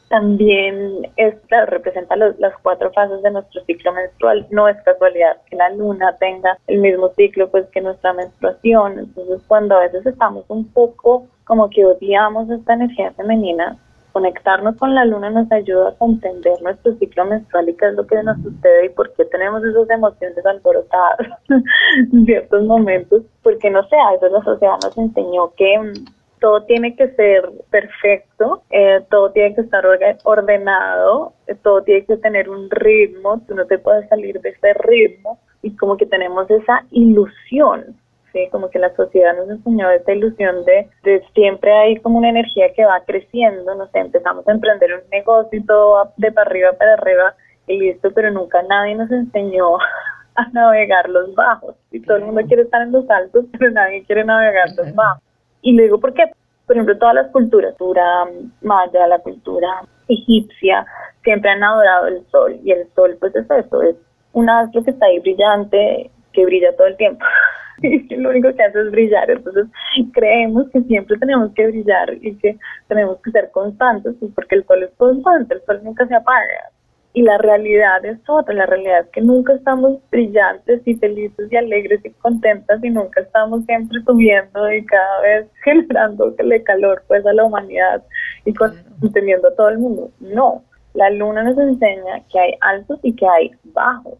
también 0.09 1.07
es, 1.17 1.35
representa 1.67 2.15
las 2.15 2.53
cuatro 2.61 2.91
fases 2.91 3.21
de 3.23 3.31
nuestro 3.31 3.61
ciclo 3.65 3.93
menstrual. 3.93 4.47
No 4.51 4.67
es 4.67 4.77
casualidad 4.83 5.37
que 5.49 5.55
la 5.55 5.69
luna 5.71 6.15
tenga 6.19 6.57
el 6.67 6.79
mismo 6.79 7.09
ciclo 7.15 7.49
pues 7.49 7.65
que 7.67 7.81
nuestra 7.81 8.13
menstruación. 8.13 8.99
Entonces, 8.99 9.41
cuando 9.47 9.75
a 9.75 9.81
veces 9.81 10.05
estamos 10.05 10.45
un 10.49 10.67
poco 10.71 11.27
como 11.45 11.69
que 11.69 11.85
odiamos 11.85 12.49
esta 12.49 12.73
energía 12.73 13.11
femenina, 13.13 13.77
conectarnos 14.17 14.75
con 14.77 14.95
la 14.95 15.05
luna 15.05 15.29
nos 15.29 15.51
ayuda 15.51 15.89
a 15.89 15.95
comprender 15.95 16.59
nuestro 16.63 16.95
ciclo 16.95 17.25
menstrual 17.25 17.69
y 17.69 17.75
qué 17.75 17.85
es 17.85 17.93
lo 17.93 18.07
que 18.07 18.23
nos 18.23 18.35
sucede 18.41 18.87
y 18.87 18.89
por 18.89 19.13
qué 19.13 19.25
tenemos 19.25 19.63
esas 19.63 19.87
emociones 19.89 20.43
alborotadas 20.43 21.19
en 21.49 22.25
ciertos 22.25 22.63
momentos, 22.63 23.21
porque 23.43 23.69
no 23.69 23.87
sé, 23.87 23.95
a 23.95 24.13
veces 24.13 24.31
la 24.31 24.41
sociedad 24.43 24.77
nos 24.83 24.97
enseñó 24.97 25.53
que 25.55 25.93
todo 26.39 26.63
tiene 26.63 26.95
que 26.95 27.09
ser 27.09 27.49
perfecto, 27.69 28.63
eh, 28.69 29.01
todo 29.09 29.31
tiene 29.31 29.55
que 29.55 29.61
estar 29.61 29.83
ordenado, 30.23 31.33
eh, 31.47 31.55
todo 31.63 31.81
tiene 31.83 32.05
que 32.05 32.17
tener 32.17 32.49
un 32.49 32.69
ritmo, 32.69 33.41
tú 33.47 33.55
no 33.55 33.65
te 33.65 33.77
puedes 33.79 34.07
salir 34.09 34.39
de 34.41 34.49
ese 34.49 34.73
ritmo 34.73 35.39
y 35.61 35.75
como 35.75 35.97
que 35.97 36.05
tenemos 36.05 36.49
esa 36.49 36.83
ilusión, 36.91 37.97
¿sí? 38.33 38.47
como 38.51 38.69
que 38.69 38.79
la 38.79 38.95
sociedad 38.95 39.35
nos 39.35 39.49
enseñó 39.49 39.89
esa 39.89 40.13
ilusión 40.13 40.63
de, 40.65 40.87
de 41.03 41.23
siempre 41.33 41.71
hay 41.71 41.97
como 41.97 42.19
una 42.19 42.29
energía 42.29 42.71
que 42.73 42.85
va 42.85 43.01
creciendo, 43.05 43.73
no 43.75 43.87
sé, 43.87 43.99
empezamos 43.99 44.47
a 44.47 44.51
emprender 44.51 44.93
un 44.93 45.09
negocio 45.09 45.59
y 45.59 45.65
todo 45.65 45.93
va 45.93 46.11
de 46.17 46.31
para 46.31 46.49
arriba 46.49 46.73
para 46.73 46.93
arriba 46.93 47.35
y 47.67 47.79
listo, 47.79 48.11
pero 48.13 48.31
nunca 48.31 48.61
nadie 48.63 48.95
nos 48.95 49.11
enseñó 49.11 49.77
a 50.35 50.49
navegar 50.53 51.09
los 51.09 51.33
bajos 51.33 51.75
y 51.91 51.99
todo 52.01 52.17
el 52.17 52.25
mundo 52.25 52.41
quiere 52.47 52.61
estar 52.61 52.83
en 52.83 52.91
los 52.91 53.09
altos, 53.09 53.45
pero 53.57 53.71
nadie 53.71 54.03
quiere 54.05 54.23
navegar 54.23 54.69
los 54.77 54.93
bajos. 54.93 55.26
Y 55.61 55.73
lo 55.75 55.83
digo 55.83 55.99
porque, 55.99 56.23
por 56.65 56.75
ejemplo, 56.75 56.97
todas 56.97 57.15
las 57.15 57.31
culturas, 57.31 57.71
la 57.71 57.77
cultura 57.77 58.27
maya, 58.61 59.07
la 59.07 59.19
cultura 59.19 59.81
egipcia, 60.07 60.85
siempre 61.23 61.51
han 61.51 61.63
adorado 61.63 62.07
el 62.07 62.25
sol. 62.27 62.59
Y 62.63 62.71
el 62.71 62.87
sol, 62.95 63.17
pues 63.19 63.35
es 63.35 63.49
eso, 63.49 63.81
es 63.81 63.95
un 64.33 64.49
astro 64.49 64.83
que 64.83 64.91
está 64.91 65.05
ahí 65.05 65.19
brillante, 65.19 66.11
que 66.33 66.45
brilla 66.45 66.75
todo 66.75 66.87
el 66.87 66.97
tiempo. 66.97 67.25
y 67.81 68.15
lo 68.15 68.29
único 68.29 68.53
que 68.55 68.63
hace 68.63 68.79
es 68.79 68.91
brillar. 68.91 69.29
Entonces, 69.29 69.67
creemos 70.13 70.69
que 70.71 70.81
siempre 70.81 71.17
tenemos 71.17 71.51
que 71.53 71.67
brillar 71.67 72.13
y 72.21 72.35
que 72.37 72.57
tenemos 72.87 73.19
que 73.21 73.31
ser 73.31 73.51
constantes, 73.51 74.15
pues, 74.19 74.31
porque 74.33 74.55
el 74.55 74.65
sol 74.65 74.83
es 74.83 74.91
constante, 74.97 75.55
el 75.55 75.61
sol 75.65 75.81
nunca 75.83 76.07
se 76.07 76.15
apaga 76.15 76.71
y 77.17 77.23
la 77.23 77.39
realidad 77.39 78.05
es 78.05 78.19
otra, 78.29 78.53
la 78.53 78.67
realidad 78.67 78.99
es 78.99 79.07
que 79.07 79.21
nunca 79.21 79.51
estamos 79.53 79.97
brillantes 80.11 80.83
y 80.85 80.93
felices 80.97 81.51
y 81.51 81.55
alegres 81.55 81.99
y 82.05 82.11
contentas 82.11 82.79
y 82.83 82.91
nunca 82.91 83.21
estamos 83.21 83.65
siempre 83.65 83.99
subiendo 84.05 84.71
y 84.71 84.85
cada 84.85 85.21
vez 85.21 85.47
generándole 85.63 86.61
calor 86.61 87.01
pues 87.07 87.25
a 87.25 87.33
la 87.33 87.43
humanidad 87.43 88.03
y 88.45 88.53
conteniendo 88.53 89.47
a 89.47 89.55
todo 89.55 89.69
el 89.69 89.79
mundo. 89.79 90.11
No, 90.19 90.63
la 90.93 91.09
luna 91.09 91.41
nos 91.41 91.57
enseña 91.57 92.21
que 92.31 92.39
hay 92.39 92.53
altos 92.61 92.99
y 93.01 93.15
que 93.15 93.25
hay 93.27 93.49
bajos 93.63 94.19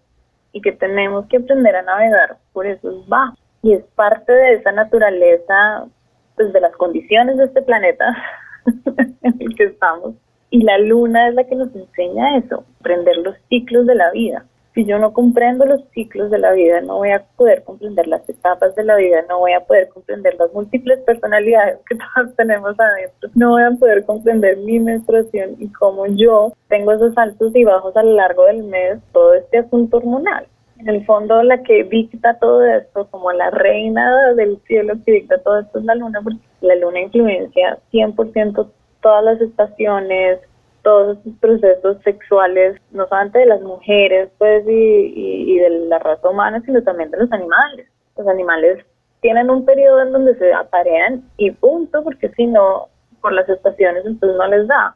y 0.52 0.60
que 0.60 0.72
tenemos 0.72 1.28
que 1.28 1.38
aprender 1.38 1.76
a 1.76 1.84
navegar 1.84 2.40
por 2.52 2.66
esos 2.66 3.08
bajos. 3.08 3.38
Y 3.62 3.74
es 3.74 3.84
parte 3.94 4.34
de 4.34 4.54
esa 4.54 4.72
naturaleza 4.72 5.86
pues 6.36 6.52
de 6.52 6.62
las 6.62 6.76
condiciones 6.78 7.38
de 7.38 7.44
este 7.44 7.62
planeta 7.62 8.06
en 9.22 9.36
el 9.40 9.56
que 9.56 9.66
estamos 9.66 10.16
y 10.50 10.64
la 10.64 10.78
luna 10.78 11.30
es 11.30 11.36
la 11.36 11.44
que 11.44 11.56
nos 11.56 11.76
enseña 11.76 12.38
eso, 12.38 12.64
aprender 12.80 13.18
los 13.18 13.36
ciclos 13.50 13.86
de 13.86 13.96
la 13.96 14.12
vida. 14.12 14.46
Si 14.74 14.86
yo 14.86 15.00
no 15.00 15.12
comprendo 15.12 15.66
los 15.66 15.84
ciclos 15.90 16.30
de 16.30 16.38
la 16.38 16.54
vida, 16.54 16.82
no 16.82 16.98
voy 16.98 17.10
a 17.10 17.24
poder 17.36 17.64
comprender 17.64 18.08
las 18.08 18.30
etapas 18.30 18.76
de 18.76 18.84
la 18.84 18.96
vida, 18.96 19.24
no 19.28 19.40
voy 19.40 19.54
a 19.54 19.62
poder 19.62 19.90
comprender 19.90 20.36
las 20.38 20.54
múltiples 20.54 21.00
personalidades 21.00 21.80
que 21.90 21.96
todas 22.16 22.36
tenemos 22.36 22.80
adentro, 22.80 23.30
no 23.34 23.50
voy 23.52 23.64
a 23.64 23.72
poder 23.72 24.06
comprender 24.06 24.58
mi 24.58 24.80
menstruación 24.80 25.56
y 25.58 25.68
cómo 25.70 26.06
yo 26.06 26.54
tengo 26.70 26.94
esos 26.94 27.18
altos 27.18 27.56
y 27.56 27.64
bajos 27.64 27.98
a 27.98 28.04
lo 28.04 28.14
largo 28.14 28.46
del 28.46 28.64
mes, 28.64 29.00
todo 29.12 29.34
este 29.34 29.58
asunto 29.58 29.98
hormonal. 29.98 30.46
En 30.80 30.90
el 30.90 31.04
fondo, 31.06 31.42
la 31.42 31.64
que 31.64 31.84
dicta 31.84 32.38
todo 32.38 32.64
esto, 32.64 33.08
como 33.10 33.32
la 33.32 33.50
reina 33.50 34.34
del 34.36 34.60
cielo 34.68 34.94
que 35.04 35.12
dicta 35.14 35.40
todo 35.40 35.58
esto 35.58 35.80
es 35.80 35.86
la 35.86 35.96
luna, 35.96 36.22
porque 36.22 36.40
la 36.62 36.76
luna 36.76 37.02
influencia 37.02 37.80
100% 37.92 38.68
todas 39.02 39.24
las 39.24 39.42
estaciones, 39.42 40.40
todos 40.84 41.18
estos 41.18 41.34
procesos 41.40 41.98
sexuales, 42.04 42.80
no 42.92 43.08
solamente 43.08 43.40
de 43.40 43.46
las 43.48 43.62
mujeres, 43.62 44.30
pues, 44.38 44.66
y, 44.68 45.52
y, 45.54 45.60
de 45.60 45.70
la 45.88 46.00
raza 46.00 46.30
humana, 46.30 46.62
sino 46.66 46.82
también 46.82 47.12
de 47.12 47.18
los 47.18 47.32
animales. 47.32 47.88
Los 48.18 48.28
animales 48.28 48.86
tienen 49.22 49.50
un 49.50 49.66
periodo 49.66 50.02
en 50.02 50.12
donde 50.14 50.36
se 50.36 50.54
aparean 50.54 51.24
y 51.38 51.52
punto, 51.52 52.04
porque 52.04 52.30
si 52.30 52.48
no, 52.48 52.88
por 53.22 53.34
las 53.34 53.50
estaciones, 53.50 54.06
entonces 54.06 54.38
no 54.38 54.48
les 54.48 54.68
da. 54.68 54.96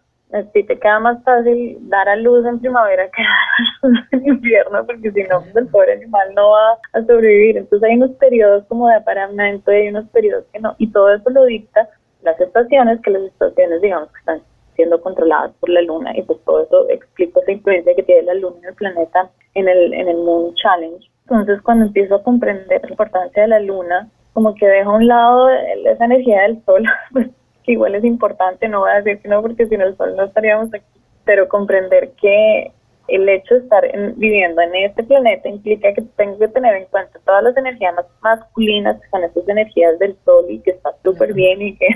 Si 0.53 0.63
te 0.63 0.79
queda 0.79 0.97
más 1.01 1.21
fácil 1.25 1.77
dar 1.89 2.07
a 2.07 2.15
luz 2.15 2.45
en 2.45 2.61
primavera 2.61 3.09
que 3.09 3.21
dar 3.83 3.83
a 3.83 3.87
luz 3.87 4.07
en 4.11 4.27
invierno, 4.27 4.85
porque 4.85 5.11
si 5.11 5.23
no, 5.23 5.41
pues, 5.41 5.55
el 5.57 5.67
pobre 5.67 5.93
animal 5.93 6.33
no 6.35 6.51
va 6.51 6.77
a 6.93 7.01
sobrevivir. 7.01 7.57
Entonces 7.57 7.89
hay 7.89 7.97
unos 7.97 8.11
periodos 8.11 8.63
como 8.69 8.87
de 8.87 8.95
apareamiento 8.95 9.73
y 9.73 9.75
hay 9.75 9.87
unos 9.89 10.07
periodos 10.11 10.45
que 10.53 10.59
no. 10.61 10.73
Y 10.77 10.89
todo 10.89 11.13
eso 11.13 11.29
lo 11.31 11.43
dicta 11.43 11.89
las 12.23 12.39
estaciones, 12.39 13.01
que 13.01 13.11
las 13.11 13.23
estaciones 13.23 13.81
digamos 13.81 14.11
que 14.11 14.19
están 14.19 14.41
siendo 14.75 15.01
controladas 15.01 15.51
por 15.59 15.69
la 15.69 15.81
luna 15.81 16.15
y 16.15 16.23
pues 16.23 16.39
todo 16.45 16.63
eso 16.63 16.89
explica 16.89 17.39
esa 17.41 17.51
influencia 17.51 17.95
que 17.95 18.03
tiene 18.03 18.23
la 18.23 18.33
luna 18.35 18.57
en 18.59 18.65
el 18.65 18.75
planeta 18.75 19.29
en 19.53 19.67
el, 19.67 19.93
en 19.93 20.07
el 20.07 20.17
Moon 20.17 20.53
Challenge. 20.55 21.05
Entonces 21.23 21.61
cuando 21.61 21.85
empiezo 21.85 22.15
a 22.15 22.23
comprender 22.23 22.81
la 22.83 22.89
importancia 22.89 23.41
de 23.43 23.47
la 23.49 23.59
luna, 23.59 24.09
como 24.33 24.55
que 24.55 24.65
dejo 24.65 24.91
a 24.91 24.95
un 24.95 25.07
lado 25.07 25.49
esa 25.49 26.05
energía 26.05 26.43
del 26.43 26.63
sol, 26.65 26.83
pues 27.11 27.27
que 27.63 27.73
igual 27.73 27.95
es 27.95 28.03
importante, 28.03 28.67
no 28.67 28.79
voy 28.79 28.91
a 28.91 29.01
decir 29.01 29.21
que 29.21 29.27
no 29.27 29.41
porque 29.41 29.67
si 29.67 29.77
no 29.77 29.85
el 29.85 29.95
sol 29.97 30.15
no 30.15 30.23
estaríamos 30.23 30.73
aquí, 30.73 30.85
pero 31.25 31.47
comprender 31.47 32.11
que 32.19 32.71
el 33.07 33.27
hecho 33.27 33.55
de 33.55 33.61
estar 33.61 33.83
viviendo 34.15 34.61
en 34.61 34.75
este 34.75 35.03
planeta 35.03 35.49
implica 35.49 35.93
que 35.93 36.01
tengo 36.15 36.37
que 36.39 36.47
tener 36.47 36.75
en 36.75 36.85
cuenta 36.85 37.19
todas 37.25 37.43
las 37.43 37.57
energías 37.57 37.95
masculinas, 38.21 38.99
que 39.01 39.09
son 39.09 39.23
esas 39.23 39.47
energías 39.47 39.99
del 39.99 40.15
sol 40.23 40.45
y 40.49 40.59
que 40.59 40.71
está 40.71 40.91
súper 41.03 41.33
bien 41.33 41.61
y 41.61 41.77
que 41.77 41.87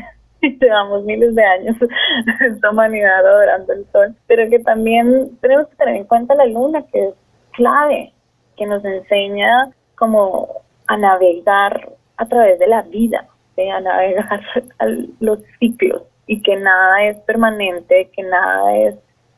llevamos 0.62 1.04
miles 1.04 1.34
de 1.36 1.44
años 1.44 1.76
esta 2.42 2.70
humanidad 2.70 3.26
adorando 3.26 3.74
el 3.74 3.86
sol, 3.92 4.16
pero 4.28 4.50
que 4.50 4.60
también 4.60 5.38
tenemos 5.42 5.68
que 5.68 5.76
tener 5.76 5.96
en 5.96 6.06
cuenta 6.06 6.36
la 6.36 6.46
luna, 6.46 6.86
que 6.92 7.08
es 7.08 7.14
clave, 7.52 8.14
que 8.58 8.66
nos 8.66 8.84
enseña 8.84 9.72
como 9.96 10.62
a 10.88 10.98
navegar 10.98 11.94
a 12.18 12.26
través 12.26 12.60
de 12.60 12.68
la 12.68 12.82
vida, 12.84 13.28
a 13.58 13.80
navegar 13.80 14.42
los 15.20 15.40
ciclos 15.60 16.04
y 16.28 16.42
que 16.42 16.56
nada 16.58 17.04
es 17.04 17.18
permanente, 17.22 18.10
que 18.16 18.24
nada 18.24 18.76
es 18.78 18.96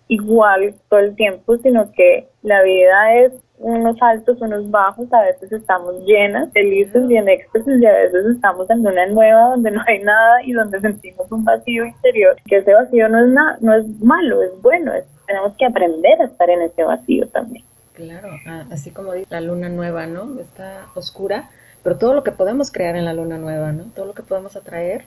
igual 0.07 0.75
todo 0.89 0.99
el 0.99 1.15
tiempo, 1.15 1.57
sino 1.57 1.91
que 1.91 2.27
la 2.41 2.63
vida 2.63 3.13
es 3.15 3.33
unos 3.59 3.97
altos, 4.01 4.39
unos 4.41 4.69
bajos, 4.69 5.11
a 5.11 5.23
veces 5.23 5.51
estamos 5.51 5.95
llenas, 6.05 6.51
felices 6.53 7.09
y 7.09 7.17
en 7.17 7.27
éxtasis 7.27 7.81
y 7.81 7.85
a 7.85 7.91
veces 7.91 8.25
estamos 8.35 8.69
en 8.69 8.85
una 8.85 9.07
nueva 9.07 9.49
donde 9.49 9.71
no 9.71 9.81
hay 9.87 9.99
nada 10.03 10.43
y 10.43 10.53
donde 10.53 10.79
sentimos 10.79 11.31
un 11.31 11.43
vacío 11.43 11.85
interior, 11.85 12.35
que 12.45 12.57
ese 12.57 12.73
vacío 12.73 13.09
no 13.09 13.19
es 13.25 13.29
nada, 13.29 13.57
no 13.61 13.73
es 13.73 13.87
malo, 13.99 14.43
es 14.43 14.51
bueno, 14.61 14.91
tenemos 15.25 15.53
que 15.57 15.65
aprender 15.65 16.21
a 16.21 16.25
estar 16.25 16.49
en 16.49 16.61
ese 16.61 16.83
vacío 16.83 17.27
también. 17.29 17.65
Claro, 17.93 18.29
así 18.69 18.91
como 18.91 19.13
dice 19.13 19.27
la 19.31 19.41
luna 19.41 19.69
nueva, 19.69 20.05
¿no? 20.05 20.39
Está 20.39 20.85
oscura, 20.93 21.49
pero 21.83 21.97
todo 21.97 22.13
lo 22.13 22.23
que 22.23 22.31
podemos 22.31 22.71
crear 22.71 22.95
en 22.95 23.05
la 23.05 23.13
luna 23.13 23.39
nueva, 23.39 23.71
¿no? 23.71 23.85
Todo 23.95 24.05
lo 24.05 24.13
que 24.13 24.21
podemos 24.21 24.55
atraer. 24.55 25.05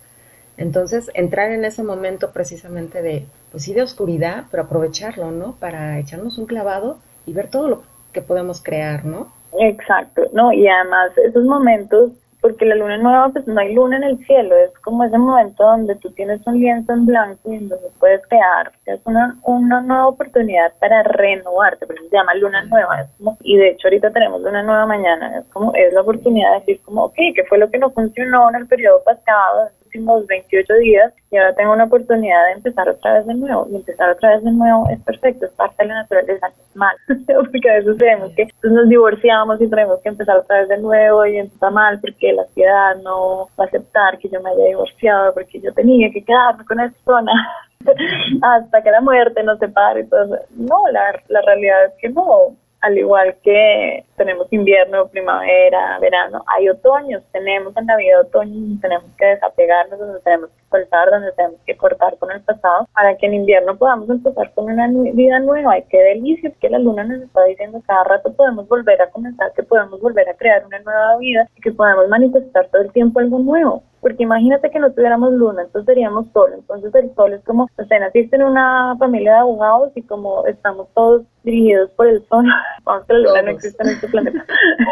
Entonces, 0.61 1.11
entrar 1.14 1.52
en 1.52 1.64
ese 1.64 1.83
momento 1.83 2.33
precisamente 2.33 3.00
de, 3.00 3.25
pues 3.50 3.64
sí, 3.64 3.73
de 3.73 3.81
oscuridad, 3.81 4.45
pero 4.50 4.64
aprovecharlo, 4.64 5.31
¿no? 5.31 5.57
Para 5.59 5.99
echarnos 5.99 6.37
un 6.37 6.45
clavado 6.45 6.99
y 7.25 7.33
ver 7.33 7.49
todo 7.49 7.69
lo 7.69 7.83
que 8.12 8.21
podemos 8.21 8.62
crear, 8.62 9.07
¿no? 9.07 9.33
Exacto, 9.59 10.23
¿no? 10.35 10.52
Y 10.52 10.69
además 10.69 11.12
esos 11.17 11.45
momentos 11.45 12.12
porque 12.43 12.64
la 12.64 12.75
luna 12.75 12.97
nueva, 12.99 13.29
pues 13.31 13.47
no 13.47 13.59
hay 13.61 13.75
luna 13.75 13.97
en 13.97 14.05
el 14.05 14.19
cielo, 14.26 14.57
es 14.57 14.71
como 14.81 15.05
ese 15.05 15.19
momento 15.19 15.62
donde 15.62 15.95
tú 15.97 16.11
tienes 16.12 16.40
un 16.47 16.59
lienzo 16.59 16.93
en 16.93 17.07
blanco 17.07 17.52
y 17.52 17.59
donde 17.59 17.76
puedes 17.99 18.26
crear, 18.29 18.73
es 18.87 19.00
una, 19.05 19.37
una 19.45 19.83
nueva 19.83 20.09
oportunidad 20.09 20.73
para 20.81 21.02
renovarte, 21.02 21.87
pero 21.87 22.02
se 22.02 22.17
llama 22.17 22.35
luna 22.35 22.64
nueva, 22.64 23.02
es 23.02 23.11
como, 23.19 23.37
y 23.43 23.59
de 23.59 23.71
hecho 23.71 23.88
ahorita 23.88 24.11
tenemos 24.11 24.40
luna 24.40 24.62
nueva 24.62 24.87
mañana, 24.87 25.38
es 25.38 25.45
como, 25.52 25.75
es 25.75 25.93
la 25.93 26.00
oportunidad 26.00 26.52
de 26.52 26.61
decir 26.61 26.81
como, 26.83 27.05
ok, 27.05 27.17
¿qué 27.35 27.45
fue 27.47 27.59
lo 27.59 27.71
que 27.71 27.79
no 27.79 27.90
funcionó 27.90 28.49
en 28.49 28.57
el 28.57 28.67
periodo 28.67 29.02
pasado? 29.05 29.69
Últimos 29.90 30.26
28 30.26 30.75
días 30.75 31.12
y 31.30 31.37
ahora 31.37 31.54
tengo 31.54 31.73
una 31.73 31.85
oportunidad 31.85 32.47
de 32.47 32.52
empezar 32.52 32.88
otra 32.88 33.14
vez 33.14 33.26
de 33.26 33.35
nuevo. 33.35 33.66
Y 33.70 33.76
empezar 33.76 34.11
otra 34.11 34.37
vez 34.37 34.44
de 34.44 34.52
nuevo 34.52 34.88
es 34.88 35.00
perfecto, 35.00 35.47
es 35.47 35.52
parte 35.52 35.82
de 35.82 35.88
la 35.88 36.02
naturaleza, 36.02 36.47
es 36.49 36.76
mal. 36.76 36.97
porque 37.09 37.70
a 37.70 37.75
veces 37.75 37.97
creemos 37.99 38.32
que 38.35 38.49
nos 38.62 38.88
divorciamos 38.88 39.61
y 39.61 39.68
tenemos 39.68 40.00
que 40.00 40.09
empezar 40.09 40.37
otra 40.38 40.61
vez 40.61 40.68
de 40.68 40.78
nuevo 40.78 41.26
y 41.26 41.38
está 41.38 41.70
mal 41.70 41.99
porque 42.00 42.32
la 42.32 42.44
sociedad 42.44 42.97
no 43.02 43.49
va 43.59 43.64
a 43.64 43.66
aceptar 43.66 44.18
que 44.18 44.28
yo 44.28 44.40
me 44.40 44.50
haya 44.50 44.64
divorciado 44.66 45.35
porque 45.35 45.61
yo 45.61 45.73
tenía 45.73 46.11
que 46.11 46.25
quedarme 46.25 46.64
con 46.64 46.80
esa 46.80 46.92
persona 46.92 47.32
hasta 48.42 48.82
que 48.82 48.90
la 48.90 49.00
muerte 49.00 49.42
nos 49.42 49.59
separe 49.59 50.00
y 50.00 50.09
todo 50.09 50.37
eso. 50.37 50.44
No, 50.56 50.87
la, 50.92 51.20
la 51.28 51.42
realidad 51.42 51.87
es 51.87 51.92
que 52.00 52.09
no 52.11 52.54
al 52.80 52.97
igual 52.97 53.35
que 53.42 54.04
tenemos 54.20 54.52
invierno, 54.52 55.08
primavera, 55.08 55.98
verano, 55.98 56.44
hay 56.54 56.68
otoños, 56.68 57.22
tenemos 57.32 57.74
en 57.74 57.86
la 57.86 57.96
vida 57.96 58.20
otoño 58.20 58.78
tenemos 58.78 59.06
que 59.16 59.24
desapegarnos, 59.24 59.98
donde 59.98 60.20
tenemos 60.20 60.50
que 60.50 60.62
soltar, 60.70 61.10
donde 61.10 61.32
tenemos 61.32 61.58
que 61.64 61.74
cortar 61.74 62.18
con 62.18 62.30
el 62.30 62.42
pasado, 62.42 62.86
para 62.92 63.16
que 63.16 63.24
en 63.24 63.32
invierno 63.32 63.78
podamos 63.78 64.10
empezar 64.10 64.52
con 64.52 64.66
una 64.66 64.88
vida 65.14 65.38
nueva. 65.40 65.78
Y 65.78 65.84
qué 65.84 66.02
delicia, 66.02 66.52
que 66.60 66.68
la 66.68 66.78
luna 66.78 67.04
nos 67.04 67.22
está 67.22 67.42
diciendo 67.44 67.82
cada 67.86 68.04
rato 68.04 68.30
podemos 68.34 68.68
volver 68.68 69.00
a 69.00 69.08
comenzar, 69.08 69.54
que 69.54 69.62
podemos 69.62 69.98
volver 70.02 70.28
a 70.28 70.34
crear 70.34 70.66
una 70.66 70.78
nueva 70.80 71.16
vida 71.16 71.48
y 71.56 71.60
que 71.62 71.72
podemos 71.72 72.06
manifestar 72.08 72.68
todo 72.68 72.82
el 72.82 72.92
tiempo 72.92 73.20
algo 73.20 73.38
nuevo 73.38 73.82
porque 74.00 74.22
imagínate 74.22 74.70
que 74.70 74.78
no 74.78 74.90
tuviéramos 74.92 75.32
luna, 75.32 75.62
entonces 75.62 75.86
seríamos 75.86 76.26
sol, 76.32 76.50
entonces 76.54 76.94
el 76.94 77.14
sol 77.14 77.34
es 77.34 77.44
como, 77.44 77.64
o 77.64 77.84
sea, 77.84 78.00
naciste 78.00 78.36
en 78.36 78.44
una 78.44 78.96
familia 78.98 79.32
de 79.32 79.38
abogados 79.38 79.92
y 79.94 80.02
como 80.02 80.46
estamos 80.46 80.88
todos 80.94 81.22
dirigidos 81.44 81.90
por 81.92 82.06
el 82.08 82.26
sol, 82.28 82.44
que 83.06 83.12
la 83.14 83.18
luna 83.20 83.42
no 83.42 83.50
existe 83.50 83.82
en 83.82 83.90
este 83.90 84.09
planeta, 84.09 84.44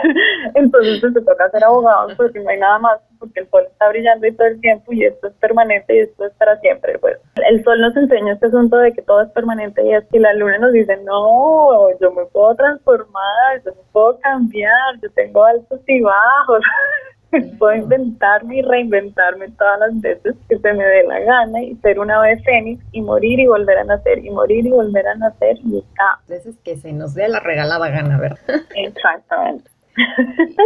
entonces 0.55 1.01
pues, 1.01 1.15
te 1.15 1.21
toca 1.21 1.51
ser 1.51 1.65
abogados 1.65 2.15
porque 2.17 2.41
no 2.41 2.51
hay 2.51 2.59
nada 2.59 2.79
más, 2.79 3.01
porque 3.19 3.41
el 3.41 3.49
sol 3.51 3.65
está 3.67 3.89
brillando 3.89 4.27
y 4.27 4.33
todo 4.33 4.49
el 4.49 4.61
tiempo 4.61 4.93
y 4.93 5.05
esto 5.05 5.29
es 5.29 5.35
permanente 5.35 5.97
y 5.97 6.01
esto 6.01 6.27
es 6.27 6.33
para 6.35 6.59
siempre, 6.61 6.99
pues. 6.99 7.19
El 7.49 7.63
sol 7.65 7.81
nos 7.81 7.97
enseña 7.97 8.35
este 8.35 8.47
asunto 8.47 8.77
de 8.77 8.93
que 8.93 9.03
todo 9.03 9.23
es 9.23 9.31
permanente 9.31 9.85
y 9.85 9.93
es 9.93 10.05
que 10.11 10.21
la 10.21 10.35
luna 10.35 10.59
nos 10.59 10.73
dice, 10.73 10.97
no, 11.05 11.89
yo 12.01 12.13
me 12.13 12.25
puedo 12.27 12.55
transformar, 12.55 13.63
yo 13.65 13.73
me 13.73 13.83
puedo 13.93 14.19
cambiar, 14.21 15.01
yo 15.03 15.11
tengo 15.13 15.45
altos 15.45 15.81
y 15.87 16.01
bajos, 16.01 16.61
Puedo 17.59 17.75
inventarme 17.75 18.59
y 18.59 18.63
reinventarme 18.63 19.49
todas 19.51 19.81
las 19.81 20.01
veces 20.01 20.35
que 20.49 20.59
se 20.59 20.73
me 20.73 20.85
dé 20.85 21.03
la 21.05 21.21
gana 21.21 21.63
y 21.63 21.75
ser 21.77 21.99
una 21.99 22.21
vez 22.21 22.43
fénix 22.45 22.83
y 22.93 23.03
morir 23.03 23.41
y 23.41 23.47
volver 23.47 23.79
a 23.79 23.85
nacer 23.85 24.25
y 24.25 24.31
morir 24.31 24.67
y 24.67 24.71
volver 24.71 25.07
a 25.07 25.15
nacer 25.15 25.59
y 25.65 25.79
está. 25.79 26.21
Veces 26.29 26.57
que 26.65 26.77
se 26.77 26.93
nos 26.93 27.15
dé 27.15 27.29
la 27.29 27.41
regalada 27.41 27.89
gana, 27.91 28.19
¿verdad? 28.19 28.39
Exactamente. 28.75 29.71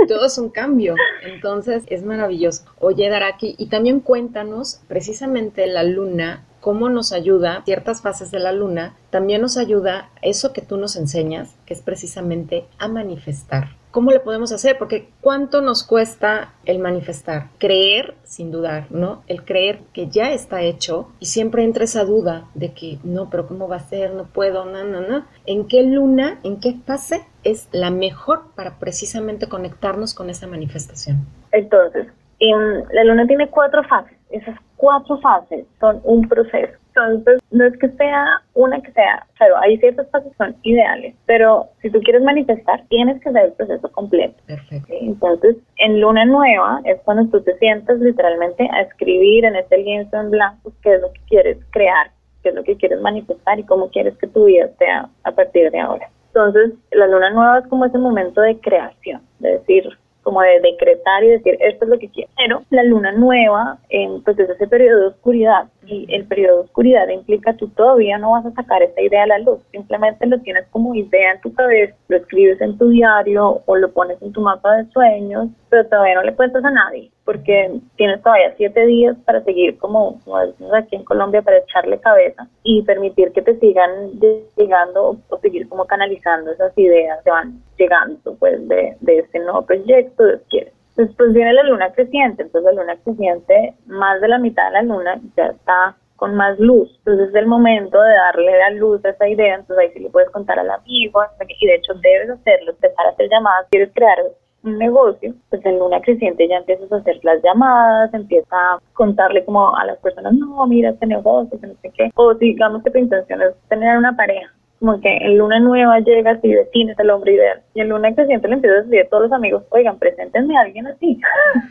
todo 0.09 0.26
es 0.26 0.37
un 0.37 0.50
cambio, 0.50 0.95
entonces 1.25 1.85
es 1.88 2.04
maravilloso. 2.04 2.64
Oye, 2.78 3.09
Daraki, 3.09 3.54
y 3.59 3.69
también 3.69 4.00
cuéntanos 4.00 4.83
precisamente 4.88 5.66
la 5.66 5.85
luna 5.85 6.45
cómo 6.62 6.88
nos 6.88 7.12
ayuda, 7.12 7.62
ciertas 7.64 8.00
fases 8.00 8.31
de 8.31 8.38
la 8.38 8.52
luna, 8.52 8.95
también 9.11 9.42
nos 9.42 9.59
ayuda 9.59 10.11
eso 10.23 10.52
que 10.52 10.62
tú 10.62 10.76
nos 10.76 10.97
enseñas, 10.97 11.57
que 11.66 11.75
es 11.75 11.83
precisamente 11.83 12.66
a 12.78 12.88
manifestar. 12.88 13.76
¿Cómo 13.93 14.11
le 14.11 14.21
podemos 14.21 14.53
hacer? 14.53 14.79
Porque 14.79 15.11
¿cuánto 15.21 15.61
nos 15.61 15.85
cuesta 15.85 16.55
el 16.65 16.79
manifestar? 16.79 17.49
Creer 17.59 18.15
sin 18.25 18.51
dudar, 18.51 18.87
¿no? 18.91 19.23
El 19.27 19.45
creer 19.45 19.81
que 19.93 20.09
ya 20.09 20.33
está 20.33 20.63
hecho 20.63 21.11
y 21.21 21.27
siempre 21.27 21.63
entra 21.63 21.85
esa 21.85 22.07
duda 22.07 22.47
de 22.55 22.73
que 22.73 22.99
no, 23.05 23.29
pero 23.29 23.47
¿cómo 23.47 23.69
va 23.69 23.77
a 23.77 23.81
ser? 23.81 24.15
No 24.15 24.25
puedo, 24.25 24.65
no, 24.65 24.83
no, 24.85 25.03
no. 25.03 25.27
¿En 25.45 25.69
qué 25.69 25.83
luna, 25.83 26.41
en 26.43 26.59
qué 26.59 26.77
fase 26.87 27.27
es 27.45 27.69
la 27.71 27.91
mejor 27.91 28.45
para 28.57 28.79
precisamente 28.79 29.47
conectarnos 29.47 30.15
con 30.15 30.31
esa 30.31 30.47
manifestación? 30.47 31.27
Entonces, 31.53 32.07
la 32.41 33.05
luna 33.05 33.27
tiene 33.27 33.51
cuatro 33.51 33.85
fases. 33.85 34.17
Esas 34.31 34.59
cuatro 34.77 35.21
fases 35.21 35.67
son 35.79 36.01
un 36.05 36.27
proceso. 36.27 36.82
Entonces, 36.95 37.41
no 37.51 37.65
es 37.65 37.77
que 37.79 37.89
sea 37.91 38.43
una 38.55 38.81
que 38.83 38.93
sea, 38.93 39.27
claro, 39.39 39.57
hay 39.63 39.79
ciertas 39.79 40.11
fases 40.11 40.31
que 40.31 40.37
son 40.37 40.55
ideales, 40.63 41.15
pero 41.27 41.69
si 41.81 41.89
tú 41.91 42.01
quieres 42.01 42.23
manifestar, 42.23 42.85
tienes 42.89 43.21
que 43.23 43.31
hacer 43.31 43.47
el 43.47 43.53
proceso 43.53 43.91
completo. 43.93 44.35
Perfecto. 44.47 44.93
Entonces, 45.01 45.57
en 45.79 46.01
luna 46.01 46.27
nueva 46.27 46.81
es 46.85 47.01
cuando 47.05 47.27
tú 47.31 47.43
te 47.43 47.57
sientas 47.59 47.99
literalmente 47.99 48.69
a 48.71 48.83
escribir 48.83 49.47
en 49.47 49.57
este 49.57 49.79
lienzo 49.79 50.21
en 50.21 50.31
blanco 50.31 50.73
qué 50.83 50.95
es 50.95 51.01
lo 51.01 51.13
que 51.13 51.21
quieres 51.29 51.59
crear, 51.71 52.11
qué 52.43 52.51
es 52.51 52.55
lo 52.55 52.63
que 52.63 52.77
quieres 52.77 53.01
manifestar 53.01 53.59
y 53.59 53.65
cómo 53.65 53.89
quieres 53.89 54.17
que 54.19 54.27
tu 54.27 54.45
vida 54.45 54.69
sea 54.79 55.09
a 55.25 55.33
partir 55.33 55.71
de 55.71 55.81
ahora. 55.81 56.09
Entonces, 56.27 56.73
la 56.91 57.07
luna 57.07 57.31
nueva 57.31 57.59
es 57.61 57.67
como 57.69 57.87
ese 57.87 57.99
momento 57.99 58.41
de 58.41 58.59
creación, 58.59 59.23
de 59.39 59.53
decir, 59.53 59.89
como 60.23 60.41
de 60.41 60.61
decretar 60.61 61.25
y 61.25 61.31
decir 61.31 61.59
esto 61.61 61.85
es 61.85 61.91
lo 61.91 61.99
que 61.99 62.09
quiero. 62.09 62.31
Pero 62.37 62.63
la 62.71 62.85
luna 62.85 63.13
nueva, 63.13 63.79
pues 64.25 64.39
es 64.39 64.49
ese 64.51 64.69
periodo 64.69 65.01
de 65.01 65.07
oscuridad 65.09 65.67
y 65.93 66.07
el 66.09 66.25
periodo 66.27 66.57
de 66.57 66.63
oscuridad 66.63 67.09
implica 67.09 67.55
tú 67.57 67.69
todavía 67.69 68.19
no 68.19 68.33
vas 68.33 68.47
a 68.47 68.53
sacar 68.53 68.83
esta 68.83 69.03
idea 69.03 69.25
a 69.25 69.27
la 69.27 69.39
luz, 69.39 69.61
simplemente 69.71 70.27
lo 70.27 70.39
tienes 70.41 70.67
como 70.71 70.95
idea 70.95 71.33
en 71.33 71.41
tu 71.41 71.53
cabeza, 71.53 71.95
lo 72.09 72.17
escribes 72.17 72.61
en 72.61 72.79
tu 72.79 72.89
diario 72.89 73.63
o 73.67 73.77
lo 73.77 73.93
pones 73.93 74.21
en 74.23 74.33
tu 74.33 74.41
mapa 74.41 74.77
de 74.77 74.87
sueños, 74.91 75.49
pero 75.69 75.87
todavía 75.87 76.15
no 76.15 76.23
le 76.23 76.35
cuentas 76.35 76.65
a 76.65 76.71
nadie 76.71 77.11
porque 77.25 77.81
tienes 77.97 78.23
todavía 78.23 78.55
siete 78.57 78.85
días 78.87 79.17
para 79.25 79.43
seguir 79.45 79.79
como, 79.79 80.21
como 80.25 80.39
decimos 80.39 80.75
aquí 80.75 80.97
en 80.97 81.05
Colombia, 81.05 81.43
para 81.43 81.59
echarle 81.59 82.01
cabeza 82.01 82.49
y 82.63 82.83
permitir 82.83 83.33
que 83.33 83.43
te 83.43 83.59
sigan 83.59 84.13
llegando 84.57 85.17
o, 85.29 85.39
seguir 85.39 85.69
como 85.69 85.87
canalizando 85.87 86.51
esas 86.53 86.77
ideas 86.77 87.23
que 87.25 87.31
van 87.31 87.63
llegando 87.79 88.35
pues 88.39 88.67
de, 88.69 88.97
de 89.01 89.19
este 89.19 89.39
nuevo 89.39 89.63
proyecto, 89.63 90.25
Dios 90.25 90.41
quiere. 90.49 90.73
Después 90.97 91.33
viene 91.33 91.53
la 91.55 91.63
luna 91.65 91.93
creciente, 91.93 92.43
entonces 92.43 92.75
la 92.75 92.83
luna 92.83 92.97
creciente, 93.03 93.75
más 93.87 94.21
de 94.21 94.29
la 94.29 94.39
mitad 94.39 94.67
de 94.67 94.73
la 94.73 94.83
luna 94.83 95.21
ya 95.37 95.47
está 95.47 95.97
con 96.17 96.37
más 96.37 96.59
luz. 96.61 96.89
Entonces 96.99 97.31
es 97.31 97.35
el 97.35 97.47
momento 97.47 98.01
de 98.01 98.13
darle 98.13 98.59
la 98.59 98.71
luz 98.71 99.05
a 99.05 99.09
esa 99.09 99.29
idea, 99.29 99.57
entonces 99.57 99.79
ahí 99.79 99.93
sí 99.93 100.01
le 100.01 100.11
puedes 100.11 100.31
contar 100.31 100.59
al 100.59 100.71
amigo, 100.71 101.21
y 101.49 101.67
de 101.67 101.75
hecho 101.75 101.95
debes 101.95 102.31
hacerlo, 102.31 102.73
empezar 102.73 103.07
a 103.07 103.11
hacer 103.11 103.29
llamadas, 103.29 103.67
quieres 103.71 103.91
crear 103.93 104.19
un 104.63 104.79
negocio, 104.79 105.35
pues 105.51 105.65
en 105.67 105.79
luna 105.79 106.01
creciente 106.01 106.47
ya 106.47 106.59
empiezas 106.59 106.93
a 106.93 106.97
hacer 106.99 107.19
las 107.25 107.43
llamadas, 107.43 108.15
empieza 108.15 108.55
a 108.55 108.79
contarle 108.93 109.45
como 109.45 109.75
a 109.75 109.85
las 109.85 109.99
personas, 109.99 110.33
no, 110.35 110.65
mira 110.67 110.91
este 110.91 111.07
negocio, 111.07 111.59
que 111.61 111.67
no 111.67 111.75
sé 111.83 111.91
qué, 111.91 112.11
o 112.15 112.35
digamos 112.35 112.85
que 112.85 112.91
tu 112.91 112.99
intención 112.99 113.43
es 113.43 113.57
tener 113.69 113.97
una 113.97 114.15
pareja, 114.15 114.53
como 114.83 115.01
que 115.01 115.17
en 115.17 115.39
luna 115.39 115.61
nueva 115.61 116.01
llegas 116.01 116.41
y 116.43 116.53
defines 116.53 116.99
el 116.99 117.11
hombre 117.11 117.35
ideal. 117.35 117.62
Y 117.73 117.83
en 117.83 117.89
luna 117.89 118.12
creciente 118.17 118.49
le 118.49 118.55
empiezas 118.55 118.81
a 118.81 118.83
decir 118.83 119.07
a 119.07 119.09
todos 119.09 119.23
los 119.23 119.33
amigos, 119.33 119.62
oigan, 119.71 119.97
preséntenme 119.97 120.57
a 120.57 120.62
alguien 120.62 120.89
así. 120.89 121.21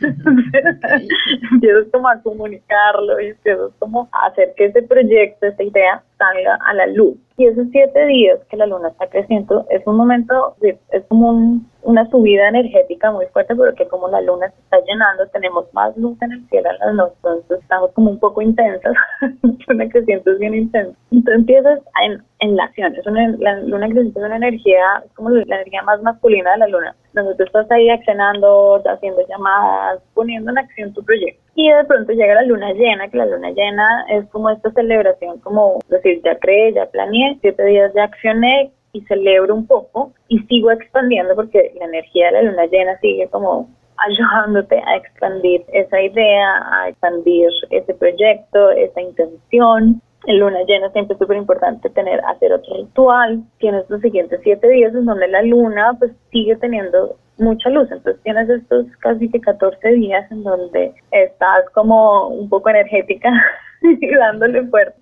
empiezas 1.52 1.88
como 1.92 2.08
a 2.08 2.22
comunicarlo 2.22 3.20
y 3.20 3.26
empiezas 3.26 3.70
como 3.78 4.08
a 4.12 4.28
hacer 4.28 4.54
que 4.56 4.64
ese 4.64 4.82
proyecto, 4.82 5.46
esta 5.46 5.62
idea, 5.62 6.02
salga 6.22 6.58
a 6.66 6.74
la 6.74 6.86
luz. 6.86 7.16
Y 7.36 7.46
esos 7.46 7.66
siete 7.72 8.06
días 8.06 8.38
que 8.50 8.56
la 8.56 8.66
luna 8.66 8.88
está 8.88 9.08
creciendo 9.08 9.66
es 9.70 9.84
un 9.86 9.96
momento, 9.96 10.54
de, 10.60 10.78
es 10.92 11.02
como 11.08 11.60
una 11.82 12.08
subida 12.10 12.48
energética 12.48 13.10
muy 13.10 13.26
fuerte 13.26 13.56
porque 13.56 13.88
como 13.88 14.08
la 14.08 14.20
luna 14.20 14.48
se 14.50 14.60
está 14.60 14.78
llenando, 14.86 15.26
tenemos 15.32 15.64
más 15.72 15.96
luz 15.96 16.16
en 16.22 16.32
el 16.32 16.48
cielo 16.48 16.68
en 16.70 16.78
las 16.78 16.94
noches, 16.94 17.16
entonces 17.24 17.58
estamos 17.62 17.90
como 17.92 18.10
un 18.10 18.20
poco 18.20 18.42
intensas, 18.42 18.94
luna 19.66 19.88
creciente 19.88 20.30
es 20.30 20.38
bien 20.38 20.54
intensa. 20.54 20.96
Entonces 21.10 21.40
empiezas 21.40 21.80
en, 22.04 22.22
en 22.40 22.56
la 22.56 22.64
acción, 22.64 22.94
es 22.94 23.06
una, 23.06 23.28
la 23.38 23.60
luna 23.62 23.86
creciente 23.86 24.20
es 24.20 24.26
una 24.26 24.36
energía, 24.36 25.02
es 25.04 25.12
como 25.14 25.30
la 25.30 25.42
energía 25.42 25.82
más 25.82 26.00
masculina 26.02 26.52
de 26.52 26.58
la 26.58 26.68
luna, 26.68 26.94
donde 27.14 27.34
tú 27.34 27.44
estás 27.44 27.68
ahí 27.72 27.88
accionando, 27.90 28.80
haciendo 28.84 29.26
llamadas, 29.26 30.00
poniendo 30.14 30.50
en 30.52 30.58
acción 30.58 30.92
tu 30.92 31.02
proyecto. 31.02 31.42
Y 31.54 31.70
de 31.70 31.84
pronto 31.84 32.12
llega 32.12 32.34
la 32.34 32.42
luna 32.42 32.72
llena, 32.72 33.08
que 33.08 33.18
la 33.18 33.26
luna 33.26 33.50
llena 33.50 34.06
es 34.08 34.26
como 34.30 34.48
esta 34.50 34.70
celebración, 34.72 35.38
como 35.40 35.80
decir, 35.88 36.22
ya 36.24 36.38
creé, 36.38 36.72
ya 36.72 36.86
planeé, 36.86 37.38
siete 37.42 37.64
días 37.64 37.92
ya 37.94 38.04
accioné 38.04 38.72
y 38.92 39.02
celebro 39.02 39.54
un 39.54 39.66
poco 39.66 40.12
y 40.28 40.38
sigo 40.40 40.70
expandiendo 40.70 41.34
porque 41.34 41.72
la 41.78 41.86
energía 41.86 42.26
de 42.26 42.32
la 42.32 42.42
luna 42.42 42.66
llena 42.66 42.98
sigue 43.00 43.28
como 43.28 43.68
ayudándote 43.96 44.82
a 44.84 44.96
expandir 44.96 45.64
esa 45.72 46.00
idea, 46.00 46.62
a 46.72 46.88
expandir 46.88 47.50
ese 47.70 47.94
proyecto, 47.94 48.70
esa 48.70 49.00
intención. 49.00 50.00
En 50.24 50.38
luna 50.38 50.62
llena 50.66 50.90
siempre 50.90 51.14
es 51.14 51.18
súper 51.18 51.36
importante 51.36 51.90
tener, 51.90 52.20
hacer 52.24 52.52
otro 52.52 52.76
ritual. 52.76 53.42
Tienes 53.58 53.88
los 53.90 54.00
siguientes 54.00 54.40
siete 54.42 54.68
días 54.68 54.94
en 54.94 55.04
donde 55.04 55.28
la 55.28 55.42
luna 55.42 55.96
pues 55.98 56.12
sigue 56.30 56.56
teniendo 56.56 57.16
mucha 57.38 57.70
luz. 57.70 57.90
Entonces 57.90 58.22
tienes 58.22 58.48
estos 58.48 58.86
casi 58.98 59.28
que 59.30 59.40
14 59.40 59.88
días 59.92 60.30
en 60.30 60.42
donde 60.42 60.94
estás 61.10 61.68
como 61.74 62.28
un 62.28 62.48
poco 62.48 62.70
energética 62.70 63.30
y 63.82 64.14
dándole 64.14 64.66
fuerza 64.66 64.96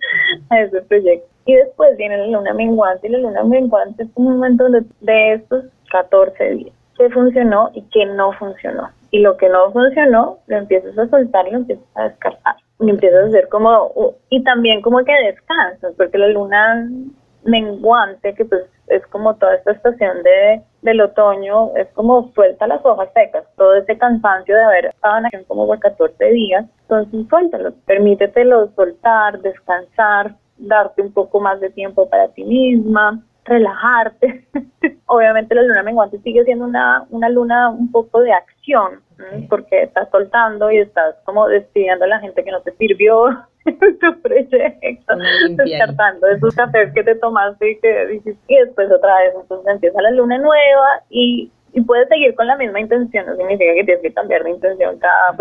a 0.51 0.61
ese 0.61 0.83
proyecto. 0.83 1.27
Y 1.47 1.55
después 1.55 1.97
viene 1.97 2.19
la 2.19 2.27
luna 2.27 2.55
menguante 2.55 3.09
y 3.09 3.11
la 3.11 3.19
luna 3.19 3.45
menguante 3.45 4.05
es 4.05 4.09
un 4.15 4.33
momento 4.33 4.69
de, 4.69 4.85
de 5.01 5.33
estos 5.35 5.65
14 5.91 6.51
días. 6.51 6.75
¿Qué 6.97 7.09
funcionó 7.11 7.71
y 7.75 7.83
qué 7.93 8.07
no 8.07 8.33
funcionó? 8.33 8.91
Y 9.11 9.21
lo 9.21 9.37
que 9.37 9.49
no 9.49 9.73
funcionó, 9.73 10.39
lo 10.47 10.57
empiezas 10.57 10.97
a 10.99 11.09
soltar 11.09 11.49
y 11.49 11.53
lo 11.53 11.59
empiezas 11.59 11.87
a 11.95 12.05
descartar. 12.05 12.57
Y 12.79 12.91
empiezas 12.91 13.25
a 13.25 13.29
hacer 13.29 13.49
como, 13.49 13.91
y 14.29 14.43
también 14.45 14.81
como 14.83 15.03
que 15.05 15.13
descansas, 15.27 15.95
porque 15.97 16.19
la 16.19 16.29
luna 16.29 16.89
menguante, 17.45 18.35
que 18.35 18.45
pues 18.45 18.63
es 18.89 19.07
como 19.07 19.35
toda 19.37 19.55
esta 19.55 19.73
estación 19.73 20.23
de, 20.23 20.63
del 20.83 21.01
otoño, 21.01 21.77
es 21.77 21.89
como 21.89 22.31
suelta 22.33 22.67
las 22.67 22.85
hojas 22.85 23.09
secas, 23.13 23.45
todo 23.57 23.75
ese 23.75 23.99
cansancio 23.99 24.55
de 24.55 24.65
haber 24.65 24.87
estado 24.87 25.19
en 25.19 25.27
acción 25.27 25.45
como 25.45 25.67
por 25.67 25.79
14 25.79 26.25
días, 26.33 26.65
entonces 26.83 27.27
suéltalo, 27.29 27.73
permítetelo 27.87 28.71
soltar, 28.75 29.41
descansar, 29.41 30.37
darte 30.57 31.03
un 31.03 31.13
poco 31.13 31.41
más 31.41 31.61
de 31.61 31.71
tiempo 31.71 32.09
para 32.09 32.29
ti 32.29 32.45
misma, 32.45 33.23
relajarte. 33.45 34.47
Obviamente 35.07 35.55
la 35.55 35.63
luna 35.63 35.83
menguante 35.83 36.19
sigue 36.21 36.45
siendo 36.45 36.65
una, 36.65 37.05
una 37.11 37.29
luna 37.29 37.71
un 37.71 37.91
poco 37.91 38.21
de 38.21 38.33
acción, 38.33 39.01
porque 39.49 39.83
estás 39.83 40.09
soltando 40.11 40.71
y 40.71 40.79
estás 40.79 41.17
como 41.25 41.47
despidiendo 41.47 42.05
a 42.05 42.09
la 42.09 42.21
gente 42.21 42.43
que 42.43 42.51
no 42.51 42.61
te 42.63 42.73
sirvió 42.77 43.29
tu 44.00 44.21
proyecto, 44.23 45.14
descartando 45.57 46.26
esos 46.29 46.55
cafés 46.55 46.93
que 46.95 47.02
te 47.02 47.14
tomaste 47.17 47.73
y 47.73 47.79
que 47.81 48.07
dices, 48.07 48.37
y 48.49 48.57
después 48.57 48.90
otra 48.90 49.19
vez, 49.19 49.35
entonces 49.40 49.67
empieza 49.73 50.00
la 50.02 50.11
luna 50.12 50.38
nueva 50.38 51.02
y 51.11 51.50
y 51.73 51.81
puedes 51.83 52.09
seguir 52.09 52.35
con 52.35 52.47
la 52.47 52.57
misma 52.57 52.81
intención, 52.81 53.26
no 53.26 53.37
significa 53.37 53.75
que 53.75 53.85
tienes 53.85 54.02
que 54.02 54.12
cambiar 54.12 54.43
de 54.45 54.50
intención 54.50 54.99
cada, 54.99 55.37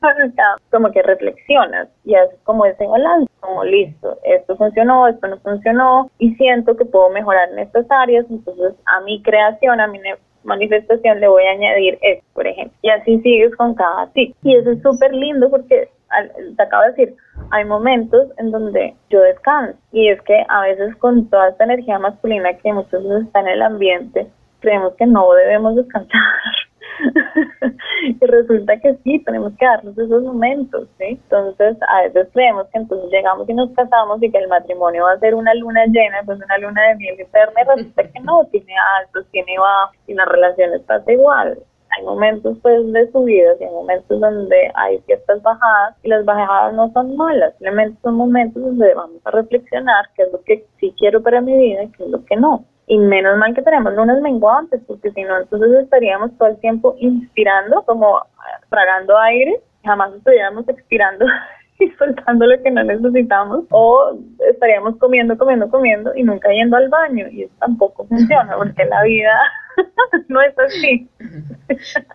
cada 0.00 0.56
como 0.70 0.90
que 0.90 1.02
reflexionas 1.02 1.88
y 2.04 2.14
haces 2.14 2.38
como 2.44 2.64
ese 2.66 2.86
balance, 2.86 3.30
como 3.40 3.64
listo, 3.64 4.18
esto 4.24 4.56
funcionó, 4.56 5.08
esto 5.08 5.26
no 5.26 5.38
funcionó 5.38 6.10
y 6.18 6.34
siento 6.34 6.76
que 6.76 6.84
puedo 6.84 7.10
mejorar 7.10 7.50
en 7.50 7.60
estas 7.60 7.86
áreas, 7.90 8.26
entonces 8.30 8.74
a 8.86 9.00
mi 9.02 9.22
creación, 9.22 9.80
a 9.80 9.86
mi 9.86 10.00
manifestación 10.42 11.20
le 11.20 11.28
voy 11.28 11.44
a 11.44 11.52
añadir 11.52 11.98
esto, 12.02 12.26
por 12.34 12.46
ejemplo, 12.46 12.76
y 12.82 12.90
así 12.90 13.18
sigues 13.20 13.54
con 13.56 13.74
cada 13.74 14.08
tip. 14.12 14.36
Y 14.42 14.56
eso 14.56 14.72
es 14.72 14.82
súper 14.82 15.12
lindo 15.14 15.48
porque 15.50 15.88
te 16.56 16.62
acabo 16.62 16.82
de 16.82 16.90
decir, 16.90 17.14
hay 17.50 17.64
momentos 17.64 18.28
en 18.38 18.50
donde 18.50 18.94
yo 19.10 19.20
descanso 19.20 19.78
y 19.92 20.08
es 20.08 20.20
que 20.22 20.44
a 20.48 20.62
veces 20.62 20.96
con 20.96 21.28
toda 21.28 21.48
esta 21.48 21.64
energía 21.64 21.98
masculina 21.98 22.56
que 22.58 22.72
muchas 22.72 23.02
veces 23.02 23.26
está 23.26 23.40
en 23.40 23.48
el 23.48 23.62
ambiente, 23.62 24.26
creemos 24.60 24.94
que 24.94 25.06
no 25.06 25.32
debemos 25.32 25.76
descansar. 25.76 26.20
y 28.02 28.26
resulta 28.26 28.78
que 28.78 28.94
sí, 29.02 29.18
tenemos 29.24 29.52
que 29.58 29.66
darnos 29.66 29.96
esos 29.98 30.22
momentos, 30.22 30.88
¿sí? 30.98 31.20
Entonces, 31.22 31.76
a 31.88 32.02
veces 32.02 32.28
creemos 32.32 32.66
que 32.68 32.78
entonces 32.78 33.10
llegamos 33.10 33.48
y 33.48 33.54
nos 33.54 33.70
casamos 33.72 34.22
y 34.22 34.30
que 34.30 34.38
el 34.38 34.48
matrimonio 34.48 35.04
va 35.04 35.12
a 35.12 35.18
ser 35.18 35.34
una 35.34 35.54
luna 35.54 35.84
llena, 35.86 36.22
pues 36.24 36.38
una 36.42 36.58
luna 36.58 36.82
de 36.88 36.96
miel 36.96 37.20
eterna, 37.20 37.60
y 37.60 37.76
resulta 37.76 38.04
que 38.04 38.20
no, 38.20 38.44
tiene 38.50 38.74
altos, 39.00 39.26
tiene 39.32 39.58
bajos, 39.58 39.96
y 40.06 40.14
la 40.14 40.24
relación 40.24 40.74
está 40.74 41.02
igual. 41.08 41.58
Hay 41.96 42.04
momentos 42.04 42.58
pues 42.62 42.92
de 42.92 43.10
subidas 43.12 43.60
y 43.60 43.64
hay 43.64 43.70
momentos 43.70 44.20
donde 44.20 44.70
hay 44.74 44.98
ciertas 45.02 45.42
bajadas 45.42 45.96
y 46.02 46.08
las 46.08 46.24
bajadas 46.24 46.74
no 46.74 46.90
son 46.92 47.16
malas, 47.16 47.52
simplemente 47.58 47.98
son 48.02 48.14
momentos 48.14 48.62
donde 48.62 48.94
vamos 48.94 49.20
a 49.24 49.30
reflexionar 49.30 50.06
qué 50.16 50.22
es 50.22 50.32
lo 50.32 50.42
que 50.42 50.66
sí 50.80 50.94
quiero 50.98 51.22
para 51.22 51.40
mi 51.40 51.56
vida 51.56 51.84
y 51.84 51.90
qué 51.92 52.04
es 52.04 52.10
lo 52.10 52.24
que 52.24 52.36
no. 52.36 52.64
Y 52.86 52.98
menos 52.98 53.38
mal 53.38 53.54
que 53.54 53.62
tenemos 53.62 53.94
lunas 53.94 54.20
menguantes, 54.20 54.80
porque 54.86 55.10
si 55.12 55.22
no, 55.22 55.38
entonces 55.38 55.70
estaríamos 55.82 56.36
todo 56.36 56.48
el 56.48 56.58
tiempo 56.58 56.94
inspirando, 56.98 57.82
como 57.84 58.20
tragando 58.68 59.16
aire, 59.18 59.60
jamás 59.84 60.12
estaríamos 60.14 60.68
expirando 60.68 61.24
y 61.86 61.90
soltando 61.92 62.46
lo 62.46 62.62
que 62.62 62.70
no 62.70 62.84
necesitamos, 62.84 63.64
o 63.70 64.18
estaríamos 64.50 64.96
comiendo, 64.98 65.36
comiendo, 65.36 65.68
comiendo 65.68 66.14
y 66.14 66.22
nunca 66.22 66.50
yendo 66.50 66.76
al 66.76 66.88
baño, 66.88 67.28
y 67.30 67.44
eso 67.44 67.54
tampoco 67.60 68.06
funciona, 68.06 68.56
porque 68.56 68.84
la 68.84 69.02
vida 69.02 69.32
no 70.28 70.40
es 70.40 70.58
así. 70.58 71.08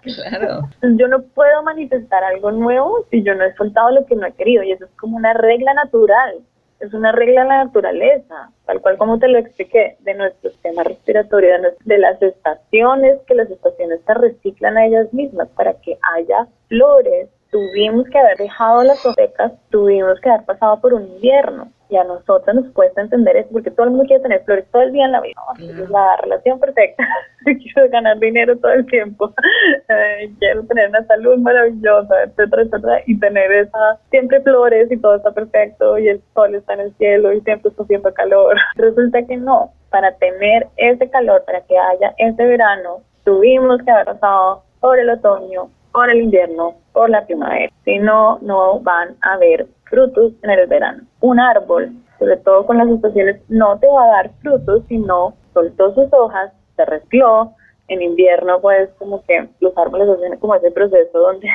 Claro. 0.04 0.70
Yo 0.82 1.08
no 1.08 1.22
puedo 1.22 1.64
manifestar 1.64 2.24
algo 2.24 2.52
nuevo 2.52 3.06
si 3.12 3.24
yo 3.24 3.36
no 3.36 3.44
he 3.44 3.54
soltado 3.56 3.92
lo 3.92 4.06
que 4.06 4.16
no 4.16 4.28
he 4.28 4.34
querido, 4.34 4.64
y 4.64 4.72
eso 4.72 4.86
es 4.86 4.92
como 4.92 5.18
una 5.18 5.34
regla 5.34 5.74
natural 5.74 6.42
es 6.80 6.94
una 6.94 7.12
regla 7.12 7.42
de 7.42 7.48
la 7.48 7.64
naturaleza, 7.66 8.52
tal 8.66 8.82
cual 8.82 8.98
como 8.98 9.20
te 9.20 9.28
lo 9.28 9.38
expliqué, 9.38 9.98
de 10.00 10.14
nuestro 10.14 10.50
sistema 10.52 10.84
respiratorio, 10.84 11.50
de, 11.84 11.98
las 11.98 12.22
estaciones, 12.22 13.20
que 13.28 13.36
las 13.36 13.50
estaciones 13.50 14.00
se 14.06 14.14
reciclan 14.14 14.78
a 14.78 14.86
ellas 14.86 15.14
mismas 15.14 15.50
para 15.50 15.74
que 15.74 15.98
haya 16.16 16.48
flores. 16.68 17.30
Tuvimos 17.52 18.08
que 18.10 18.20
haber 18.20 18.38
dejado 18.38 18.84
las 18.84 19.00
secas, 19.00 19.54
tuvimos 19.70 20.20
que 20.22 20.30
haber 20.30 20.46
pasado 20.46 20.80
por 20.80 20.94
un 20.94 21.08
invierno 21.08 21.72
y 21.90 21.98
a 21.98 22.04
nosotros 22.04 22.56
nos 22.56 22.72
cuesta 22.74 23.02
entender 23.02 23.36
eso 23.36 23.50
porque 23.52 23.72
todo 23.72 23.86
el 23.86 23.92
mundo 23.92 24.06
quiere 24.06 24.22
tener 24.22 24.44
flores 24.44 24.66
todo 24.72 24.84
el 24.84 24.94
día 24.94 25.06
en 25.06 25.12
la 25.12 25.22
vida. 25.22 25.42
Es 25.58 25.90
la 25.90 26.18
relación 26.18 26.60
perfecta. 26.60 27.04
quiero 27.44 27.90
ganar 27.90 28.20
dinero 28.20 28.56
todo 28.58 28.72
el 28.74 28.86
tiempo. 28.86 29.34
Eh, 29.92 30.32
quiero 30.38 30.64
tener 30.66 30.90
una 30.90 31.04
salud 31.06 31.38
maravillosa, 31.40 32.24
etcétera, 32.24 32.62
etcétera. 32.62 33.02
Y 33.08 33.20
tener 33.20 33.52
esa, 33.52 33.98
siempre 34.12 34.40
flores 34.42 34.92
y 34.92 34.98
todo 34.98 35.16
está 35.16 35.32
perfecto 35.32 35.98
y 35.98 36.10
el 36.10 36.22
sol 36.36 36.54
está 36.54 36.74
en 36.74 36.82
el 36.82 36.94
cielo 36.98 37.34
y 37.34 37.42
siempre 37.42 37.72
está 37.72 37.84
haciendo 37.84 38.14
calor. 38.14 38.56
Resulta 38.76 39.24
que 39.24 39.38
no. 39.38 39.72
Para 39.90 40.16
tener 40.18 40.68
ese 40.78 41.10
calor, 41.10 41.44
para 41.46 41.62
que 41.62 41.76
haya 41.76 42.14
ese 42.18 42.46
verano, 42.46 43.02
tuvimos 43.24 43.82
que 43.82 43.90
haber 43.90 44.06
pasado 44.06 44.64
por 44.80 45.00
el 45.00 45.10
otoño, 45.10 45.70
por 45.92 46.10
el 46.10 46.22
invierno, 46.22 46.76
por 46.94 47.10
la 47.10 47.26
primavera. 47.26 47.72
Si 47.86 47.98
no, 48.00 48.40
no 48.42 48.80
van 48.80 49.16
a 49.22 49.34
haber 49.34 49.68
frutos 49.86 50.34
en 50.44 50.50
el 50.52 50.68
verano. 50.68 51.04
Un 51.22 51.40
árbol, 51.40 51.92
sobre 52.18 52.38
todo 52.38 52.66
con 52.66 52.78
las 52.78 52.90
estaciones, 52.90 53.42
no 53.50 53.80
te 53.80 53.88
va 53.88 54.04
a 54.04 54.24
dar 54.24 54.32
frutos 54.42 54.84
si 54.88 54.98
no 54.98 55.34
soltó 55.54 55.94
sus 55.94 56.12
hojas, 56.14 56.52
se 56.76 56.86
recicló. 56.86 57.54
En 57.88 58.04
invierno, 58.04 58.62
pues, 58.62 58.88
como 59.00 59.24
que 59.24 59.50
los 59.62 59.76
árboles 59.76 60.08
hacen 60.10 60.38
como 60.38 60.54
ese 60.54 60.70
proceso 60.70 61.18
donde 61.18 61.48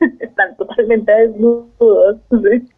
están 0.20 0.54
totalmente 0.56 1.10
desnudos 1.10 2.18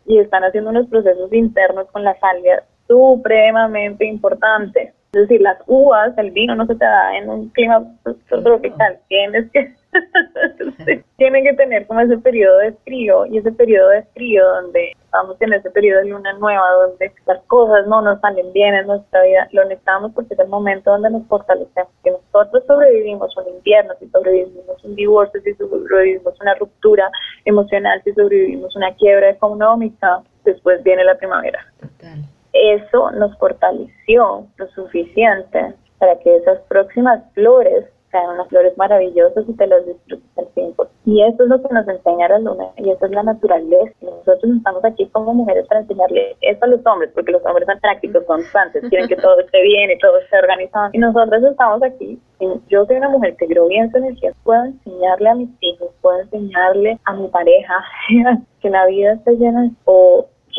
y 0.07 0.19
están 0.19 0.45
haciendo 0.45 0.71
unos 0.71 0.87
procesos 0.87 1.33
internos 1.33 1.89
con 1.91 2.05
la 2.05 2.17
salvia 2.21 2.63
supremamente 2.87 4.07
importantes. 4.07 4.95
Es 5.13 5.23
decir, 5.23 5.41
las 5.41 5.59
uvas, 5.67 6.17
el 6.19 6.31
vino 6.31 6.55
no 6.55 6.67
se 6.67 6.77
te 6.77 6.85
da 6.85 7.17
en 7.17 7.29
un 7.29 7.49
clima 7.49 7.85
tropical, 8.29 8.99
tienes 9.09 9.51
que 9.51 9.75
tienen 11.17 11.45
que 11.45 11.55
tener 11.55 11.87
como 11.87 12.01
ese 12.01 12.19
periodo 12.19 12.59
de 12.59 12.73
frío 12.85 13.27
y 13.27 13.39
ese 13.39 13.53
periodo 13.53 13.89
de 13.89 14.03
frío 14.15 14.47
donde 14.47 14.93
estamos 15.05 15.37
en 15.41 15.53
ese 15.53 15.71
periodo 15.71 16.01
de 16.01 16.09
luna 16.09 16.33
nueva 16.35 16.63
donde 16.87 17.13
las 17.27 17.43
cosas 17.47 17.87
no 17.87 18.01
nos 18.01 18.21
salen 18.21 18.53
bien 18.53 18.75
en 18.75 18.87
nuestra 18.87 19.23
vida, 19.23 19.49
lo 19.53 19.65
necesitamos 19.65 20.13
porque 20.15 20.35
es 20.35 20.41
el 20.41 20.49
momento 20.49 20.91
donde 20.91 21.11
nos 21.11 21.27
fortalecemos, 21.27 21.93
que 22.05 22.13
nosotros 22.13 22.65
sobrevivimos 22.67 23.37
un 23.37 23.49
invierno, 23.49 23.95
si 23.99 24.09
sobrevivimos 24.09 24.85
un 24.85 24.95
divorcio, 24.95 25.41
si 25.43 25.55
sobrevivimos 25.55 26.41
una 26.41 26.55
ruptura 26.55 27.11
emocional, 27.45 28.01
si 28.05 28.13
sobrevivimos 28.13 28.75
una 28.77 28.95
quiebra 28.95 29.31
económica, 29.31 30.23
después 30.45 30.83
viene 30.85 31.05
la 31.05 31.17
primavera. 31.17 31.67
Eso 32.53 33.11
nos 33.13 33.37
fortaleció 33.39 34.47
lo 34.57 34.67
suficiente 34.69 35.75
para 35.99 36.19
que 36.19 36.37
esas 36.37 36.61
próximas 36.63 37.23
flores 37.35 37.85
sean 38.11 38.31
unas 38.31 38.49
flores 38.49 38.77
maravillosas 38.77 39.45
y 39.49 39.53
te 39.55 39.67
las 39.67 39.87
disfrutes 39.87 40.39
al 40.39 40.47
100%. 40.55 40.89
Y 41.07 41.23
eso 41.23 41.43
es 41.43 41.49
lo 41.49 41.63
que 41.63 41.75
nos 41.75 41.89
enseña 41.89 42.29
la 42.29 42.39
luna 42.39 42.67
y 42.77 42.91
eso 42.91 43.07
es 43.07 43.13
la 43.13 43.23
naturaleza. 43.23 43.95
Nosotros 44.01 44.57
estamos 44.57 44.85
aquí 44.85 45.07
como 45.09 45.35
mujeres 45.35 45.67
para 45.67 45.81
enseñarle 45.81 46.37
eso 46.41 46.65
a 46.65 46.69
los 46.69 46.85
hombres, 46.87 47.11
porque 47.15 47.33
los 47.33 47.45
hombres 47.47 47.67
son 47.67 47.81
prácticos, 47.81 48.25
constantes, 48.25 48.85
quieren 48.89 49.09
que 49.09 49.17
todo 49.17 49.41
esté 49.41 49.63
bien 49.63 49.91
y 49.91 49.99
todo 49.99 50.19
esté 50.19 50.39
organizado. 50.39 50.91
Y 50.93 50.99
nosotros 50.99 51.43
estamos 51.45 51.83
aquí. 51.83 52.21
Yo 52.69 52.85
soy 52.87 52.97
una 52.97 53.09
mujer 53.09 53.37
que 53.37 53.47
creo 53.47 53.67
bien 53.69 53.91
su 53.91 53.99
energía, 53.99 54.33
puedo 54.45 54.65
enseñarle 54.65 55.29
a 55.29 55.35
mis 55.35 55.51
hijos, 55.61 55.91
puedo 56.01 56.21
enseñarle 56.21 56.99
a 57.05 57.15
mi 57.15 57.29
pareja 57.29 57.85
que 58.61 58.71
la 58.71 58.87
vida 58.87 59.13
está 59.13 59.33
llena 59.33 59.63
de 59.63 59.71
ok, 59.85 60.59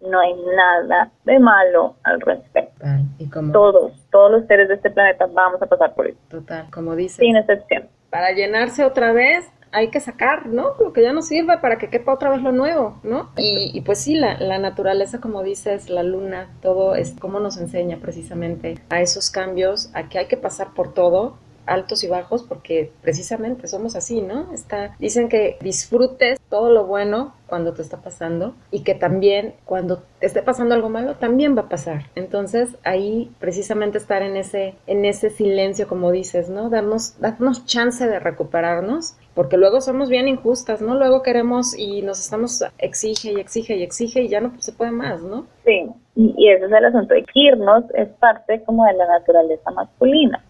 no 0.00 0.20
hay 0.20 0.34
nada 0.34 1.10
de 1.24 1.38
malo 1.38 1.96
al 2.04 2.20
respecto. 2.20 2.86
Y 3.18 3.28
como 3.28 3.52
todos, 3.52 3.92
todos 4.10 4.30
los 4.30 4.46
seres 4.46 4.68
de 4.68 4.74
este 4.74 4.90
planeta 4.90 5.26
vamos 5.26 5.60
a 5.60 5.66
pasar 5.66 5.94
por 5.94 6.06
eso. 6.06 6.18
Total, 6.28 6.70
como 6.70 6.94
dice. 6.94 7.16
Sin 7.22 7.36
excepción. 7.36 7.88
Para 8.10 8.32
llenarse 8.32 8.84
otra 8.84 9.12
vez 9.12 9.50
hay 9.72 9.88
que 9.88 10.00
sacar, 10.00 10.46
¿no? 10.46 10.74
Lo 10.80 10.92
que 10.92 11.02
ya 11.02 11.12
no 11.12 11.22
sirve 11.22 11.58
para 11.58 11.76
que 11.76 11.90
quepa 11.90 12.14
otra 12.14 12.30
vez 12.30 12.42
lo 12.42 12.52
nuevo, 12.52 12.98
¿no? 13.02 13.30
Y, 13.36 13.80
pues 13.82 13.98
sí, 13.98 14.14
la, 14.14 14.38
la, 14.38 14.58
naturaleza, 14.58 15.20
como 15.20 15.42
dices, 15.42 15.90
la 15.90 16.02
luna, 16.02 16.48
todo 16.62 16.94
es 16.94 17.14
como 17.18 17.40
nos 17.40 17.58
enseña 17.58 17.98
precisamente 17.98 18.78
a 18.88 19.00
esos 19.00 19.30
cambios, 19.30 19.90
a 19.94 20.08
que 20.08 20.18
hay 20.18 20.26
que 20.26 20.38
pasar 20.38 20.72
por 20.74 20.94
todo, 20.94 21.36
altos 21.66 22.02
y 22.02 22.08
bajos, 22.08 22.42
porque 22.42 22.92
precisamente 23.02 23.68
somos 23.68 23.94
así, 23.94 24.22
¿no? 24.22 24.52
Está, 24.52 24.96
dicen 24.98 25.28
que 25.28 25.58
disfrutes 25.60 26.37
todo 26.48 26.70
lo 26.70 26.86
bueno 26.86 27.34
cuando 27.46 27.72
te 27.72 27.82
está 27.82 27.98
pasando 27.98 28.54
y 28.70 28.82
que 28.82 28.94
también 28.94 29.54
cuando 29.64 30.02
te 30.18 30.26
esté 30.26 30.42
pasando 30.42 30.74
algo 30.74 30.88
malo 30.88 31.14
también 31.14 31.56
va 31.56 31.62
a 31.62 31.68
pasar. 31.68 32.04
Entonces 32.14 32.76
ahí 32.84 33.30
precisamente 33.38 33.98
estar 33.98 34.22
en 34.22 34.36
ese, 34.36 34.74
en 34.86 35.04
ese 35.04 35.30
silencio, 35.30 35.88
como 35.88 36.10
dices, 36.10 36.48
¿no? 36.50 36.68
Darnos, 36.70 37.18
darnos 37.20 37.64
chance 37.66 38.06
de 38.06 38.18
recuperarnos 38.18 39.16
porque 39.34 39.56
luego 39.56 39.80
somos 39.80 40.08
bien 40.08 40.28
injustas, 40.28 40.82
¿no? 40.82 40.94
Luego 40.94 41.22
queremos 41.22 41.78
y 41.78 42.02
nos 42.02 42.18
estamos 42.20 42.64
exige 42.78 43.32
y 43.32 43.40
exige 43.40 43.76
y 43.76 43.82
exige 43.82 44.22
y 44.22 44.28
ya 44.28 44.40
no 44.40 44.52
se 44.58 44.72
puede 44.72 44.90
más, 44.90 45.22
¿no? 45.22 45.46
Sí, 45.64 45.88
y 46.16 46.48
ese 46.48 46.64
es 46.64 46.72
el 46.72 46.84
asunto 46.84 47.14
de 47.14 47.24
irnos 47.34 47.84
es 47.94 48.08
parte 48.08 48.62
como 48.64 48.84
de 48.84 48.94
la 48.94 49.06
naturaleza 49.06 49.70
masculina. 49.70 50.42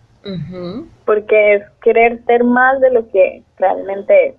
Porque 1.05 1.55
es 1.55 1.63
querer 1.83 2.23
ser 2.25 2.45
más 2.45 2.81
de 2.81 2.91
lo 2.91 3.09
que 3.09 3.43
realmente 3.59 4.29
es, 4.29 4.35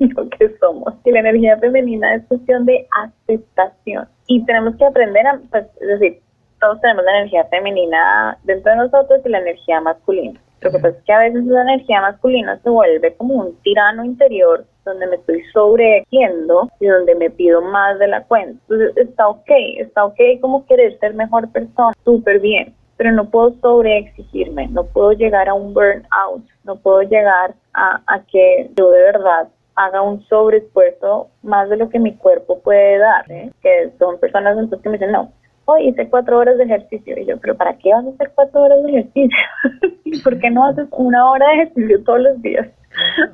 lo 0.16 0.28
que 0.30 0.56
somos. 0.58 0.94
Y 1.04 1.12
la 1.12 1.20
energía 1.20 1.58
femenina 1.58 2.14
es 2.14 2.24
cuestión 2.26 2.64
de 2.66 2.86
aceptación. 3.02 4.08
Y 4.26 4.44
tenemos 4.44 4.76
que 4.76 4.84
aprender 4.84 5.26
a, 5.26 5.40
pues, 5.50 5.66
es 5.80 6.00
decir, 6.00 6.20
todos 6.60 6.80
tenemos 6.80 7.04
la 7.04 7.18
energía 7.18 7.44
femenina 7.44 8.38
dentro 8.44 8.72
de 8.72 8.78
nosotros 8.78 9.20
y 9.24 9.28
la 9.28 9.38
energía 9.38 9.80
masculina. 9.80 10.40
Lo 10.60 10.72
que 10.72 10.78
pasa 10.78 10.88
es 10.88 11.04
que 11.04 11.12
a 11.12 11.20
veces 11.20 11.44
la 11.44 11.62
energía 11.62 12.00
masculina 12.00 12.58
se 12.62 12.70
vuelve 12.70 13.14
como 13.14 13.34
un 13.34 13.56
tirano 13.62 14.04
interior 14.04 14.64
donde 14.84 15.06
me 15.06 15.16
estoy 15.16 15.42
sobreexigiendo 15.52 16.68
y 16.80 16.86
donde 16.86 17.14
me 17.14 17.30
pido 17.30 17.60
más 17.60 17.98
de 17.98 18.08
la 18.08 18.24
cuenta. 18.24 18.58
Entonces 18.68 18.96
está 18.96 19.28
ok, 19.28 19.50
está 19.78 20.04
ok 20.04 20.18
como 20.40 20.66
querer 20.66 20.98
ser 20.98 21.14
mejor 21.14 21.50
persona, 21.52 21.92
súper 22.04 22.40
bien, 22.40 22.74
pero 22.98 23.12
no 23.12 23.30
puedo 23.30 23.54
sobreexigirme, 23.62 24.68
no 24.68 24.84
puedo 24.84 25.12
llegar 25.12 25.48
a 25.48 25.54
un 25.54 25.72
burnout, 25.72 26.44
no 26.64 26.76
puedo 26.76 27.00
llegar 27.02 27.54
a, 27.72 28.02
a 28.06 28.20
que 28.24 28.70
yo 28.76 28.90
de 28.90 29.00
verdad 29.00 29.48
haga 29.76 30.02
un 30.02 30.24
sobreesfuerzo 30.24 31.28
más 31.42 31.70
de 31.70 31.76
lo 31.76 31.88
que 31.88 32.00
mi 32.00 32.14
cuerpo 32.14 32.58
puede 32.58 32.98
dar, 32.98 33.30
¿eh? 33.30 33.52
que 33.62 33.92
son 33.98 34.18
personas 34.18 34.58
entonces 34.58 34.82
que 34.82 34.88
me 34.88 34.98
dicen, 34.98 35.12
no, 35.12 35.32
hoy 35.68 35.88
hice 35.88 36.08
cuatro 36.08 36.38
horas 36.38 36.56
de 36.56 36.64
ejercicio. 36.64 37.14
Y 37.18 37.26
yo, 37.26 37.36
pero 37.38 37.56
¿para 37.56 37.76
qué 37.76 37.90
vas 37.92 38.06
a 38.06 38.08
hacer 38.08 38.32
cuatro 38.34 38.62
horas 38.62 38.82
de 38.82 38.90
ejercicio? 38.90 39.38
¿Por 40.24 40.38
qué 40.38 40.50
no 40.50 40.66
haces 40.66 40.88
una 40.92 41.30
hora 41.30 41.46
de 41.48 41.54
ejercicio 41.54 42.02
todos 42.04 42.20
los 42.20 42.42
días? 42.42 42.68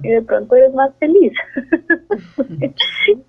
Y 0.02 0.08
de 0.08 0.20
pronto 0.20 0.56
eres 0.56 0.74
más 0.74 0.92
feliz 0.96 1.32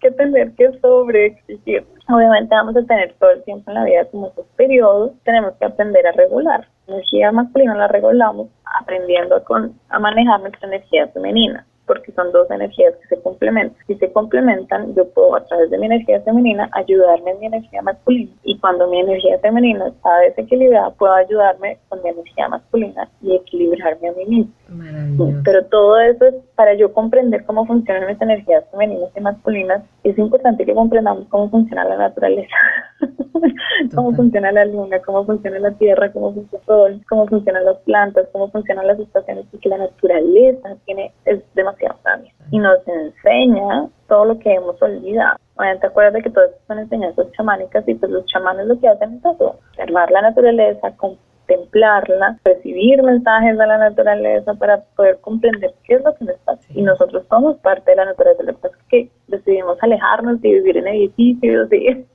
que 0.01 0.11
tener 0.11 0.51
que 0.55 0.71
sobreexigir. 0.79 1.85
Obviamente 2.09 2.55
vamos 2.55 2.75
a 2.75 2.83
tener 2.83 3.13
todo 3.19 3.29
el 3.29 3.43
tiempo 3.43 3.71
en 3.71 3.75
la 3.75 3.85
vida 3.85 4.05
como 4.11 4.27
esos 4.27 4.45
periodos, 4.57 5.13
tenemos 5.23 5.53
que 5.53 5.65
aprender 5.65 6.05
a 6.07 6.11
regular. 6.11 6.67
La 6.87 6.95
energía 6.95 7.31
masculina 7.31 7.75
la 7.75 7.87
regulamos 7.87 8.49
aprendiendo 8.81 9.43
con, 9.43 9.79
a 9.89 9.99
manejar 9.99 10.41
nuestra 10.41 10.67
energía 10.67 11.07
femenina 11.09 11.65
porque 11.85 12.11
son 12.13 12.31
dos 12.31 12.49
energías 12.51 12.93
que 12.95 13.15
se 13.15 13.21
complementan. 13.21 13.77
Si 13.87 13.95
se 13.95 14.11
complementan, 14.11 14.93
yo 14.95 15.07
puedo 15.09 15.35
a 15.35 15.45
través 15.45 15.69
de 15.69 15.77
mi 15.77 15.85
energía 15.85 16.21
femenina 16.21 16.69
ayudarme 16.73 17.31
en 17.31 17.39
mi 17.39 17.45
energía 17.47 17.81
masculina. 17.81 18.31
Y 18.43 18.57
cuando 18.59 18.87
mi 18.87 18.99
energía 18.99 19.39
femenina 19.39 19.87
está 19.87 20.17
desequilibrada, 20.19 20.91
puedo 20.91 21.13
ayudarme 21.13 21.77
con 21.89 22.01
mi 22.03 22.09
energía 22.09 22.49
masculina 22.49 23.09
y 23.21 23.35
equilibrarme 23.35 24.09
a 24.09 24.13
mí 24.13 24.49
Pero 25.43 25.65
todo 25.65 25.99
eso 25.99 26.25
es 26.25 26.35
para 26.55 26.73
yo 26.73 26.91
comprender 26.93 27.45
cómo 27.45 27.65
funcionan 27.65 28.07
mis 28.07 28.21
energías 28.21 28.63
femeninas 28.71 29.09
y 29.15 29.19
masculinas. 29.21 29.83
Es 30.03 30.17
importante 30.17 30.65
que 30.65 30.73
comprendamos 30.73 31.27
cómo 31.29 31.49
funciona 31.49 31.85
la 31.85 31.97
naturaleza, 31.97 32.55
cómo 33.95 34.13
funciona 34.13 34.51
la 34.51 34.65
luna, 34.65 34.99
cómo 35.05 35.25
funciona 35.25 35.59
la 35.59 35.71
tierra, 35.71 36.11
cómo 36.11 36.33
funciona 36.33 36.59
el 36.59 36.65
sol, 36.65 37.01
cómo 37.09 37.27
funcionan 37.27 37.65
las 37.65 37.77
plantas, 37.79 38.27
cómo 38.31 38.49
funcionan 38.49 38.87
las 38.87 38.99
estaciones, 38.99 39.45
porque 39.51 39.69
la 39.69 39.77
naturaleza 39.77 40.75
tiene, 40.85 41.13
es 41.25 41.41
demasiado 41.53 41.97
sabia 42.03 42.31
y 42.51 42.59
nos 42.59 42.79
enseña 42.87 43.87
todo 44.07 44.25
lo 44.25 44.39
que 44.39 44.53
hemos 44.53 44.81
olvidado. 44.81 45.37
Bueno, 45.55 45.79
te 45.79 45.87
acuerdas 45.87 46.13
de 46.13 46.21
que 46.21 46.29
todas 46.29 46.51
son 46.67 46.79
enseñanzas 46.79 47.31
chamánicas 47.31 47.87
y 47.87 47.95
pues 47.95 48.11
los 48.11 48.25
chamanes 48.25 48.67
lo 48.67 48.79
que 48.79 48.87
hacen 48.87 49.13
es 49.13 49.19
eso, 49.19 49.59
observar 49.69 50.11
la 50.11 50.21
naturaleza, 50.21 50.93
contemplarla, 51.45 52.39
recibir 52.43 53.01
mensajes 53.03 53.57
de 53.57 53.67
la 53.67 53.77
naturaleza 53.77 54.53
para 54.55 54.81
poder 54.95 55.19
comprender 55.21 55.73
qué 55.83 55.95
es 55.95 56.03
lo 56.03 56.15
que 56.15 56.25
nos 56.25 56.37
pasa. 56.39 56.61
Y 56.69 56.81
nosotros 56.81 57.25
somos 57.29 57.57
parte 57.57 57.91
de 57.91 57.97
la 57.97 58.05
naturaleza. 58.05 58.43
Lo 58.43 58.53
que 58.53 58.59
pasa 58.59 58.75
es 58.77 58.87
que 58.89 59.09
decidimos 59.27 59.77
alejarnos 59.81 60.43
y 60.43 60.53
vivir 60.53 60.77
en 60.77 60.87
edificios 60.87 61.71
y 61.71 61.87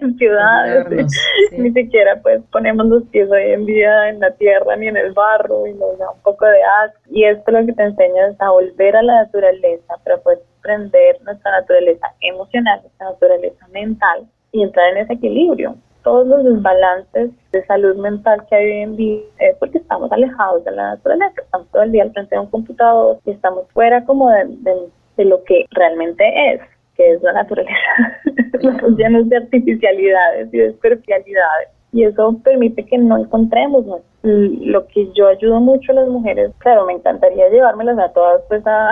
en 0.00 0.16
ciudades. 0.16 0.86
Ni 1.52 1.70
siquiera 1.72 2.20
pues 2.22 2.42
ponemos 2.50 2.86
los 2.86 3.04
pies 3.04 3.30
hoy 3.30 3.52
en 3.52 3.66
día 3.66 4.08
en 4.08 4.20
la 4.20 4.30
tierra 4.32 4.76
ni 4.76 4.88
en 4.88 4.96
el 4.96 5.12
barro 5.12 5.66
y 5.66 5.74
nos 5.74 5.98
da 5.98 6.10
un 6.10 6.20
poco 6.22 6.46
de 6.46 6.62
asco. 6.84 7.00
Y 7.10 7.24
esto 7.24 7.50
lo 7.52 7.64
que 7.66 7.72
te 7.72 7.82
enseña 7.82 8.28
es 8.28 8.40
a 8.40 8.50
volver 8.50 8.96
a 8.96 9.02
la 9.02 9.24
naturaleza 9.24 9.94
para 10.04 10.18
poder 10.18 10.40
comprender 10.54 11.16
nuestra 11.22 11.52
naturaleza 11.52 12.06
emocional, 12.20 12.80
nuestra 12.82 13.10
naturaleza 13.10 13.66
mental 13.68 14.26
y 14.52 14.62
entrar 14.62 14.92
en 14.92 14.98
ese 14.98 15.12
equilibrio 15.12 15.76
todos 16.08 16.26
los 16.26 16.42
desbalances 16.42 17.30
de 17.52 17.66
salud 17.66 17.94
mental 17.96 18.42
que 18.48 18.56
hay 18.56 18.64
hoy 18.64 18.80
en 18.80 18.96
día 18.96 19.20
es 19.40 19.56
porque 19.58 19.76
estamos 19.76 20.10
alejados 20.10 20.64
de 20.64 20.70
la 20.70 20.94
naturaleza, 20.94 21.34
estamos 21.42 21.68
todo 21.68 21.82
el 21.82 21.92
día 21.92 22.04
al 22.04 22.12
frente 22.12 22.34
de 22.34 22.40
un 22.40 22.46
computador 22.46 23.18
y 23.26 23.32
estamos 23.32 23.66
fuera 23.74 24.02
como 24.06 24.30
de, 24.30 24.88
de, 25.18 25.24
lo 25.26 25.44
que 25.44 25.66
realmente 25.70 26.24
es, 26.50 26.62
que 26.96 27.10
es 27.10 27.22
la 27.22 27.34
naturaleza. 27.34 27.76
estamos 28.54 28.96
llenos 28.96 29.28
de 29.28 29.36
artificialidades 29.36 30.48
y 30.50 30.56
de 30.56 30.72
superficialidades 30.72 31.68
y 31.92 32.04
eso 32.04 32.40
permite 32.42 32.86
que 32.86 32.96
no 32.96 33.18
encontremos 33.18 33.84
lo 34.22 34.86
que 34.86 35.12
yo 35.12 35.28
ayudo 35.28 35.60
mucho 35.60 35.92
a 35.92 35.96
las 35.96 36.08
mujeres 36.08 36.52
claro 36.58 36.84
me 36.84 36.92
encantaría 36.92 37.48
llevármelas 37.48 37.98
a 37.98 38.12
todas 38.12 38.42
pues 38.48 38.62
a, 38.66 38.90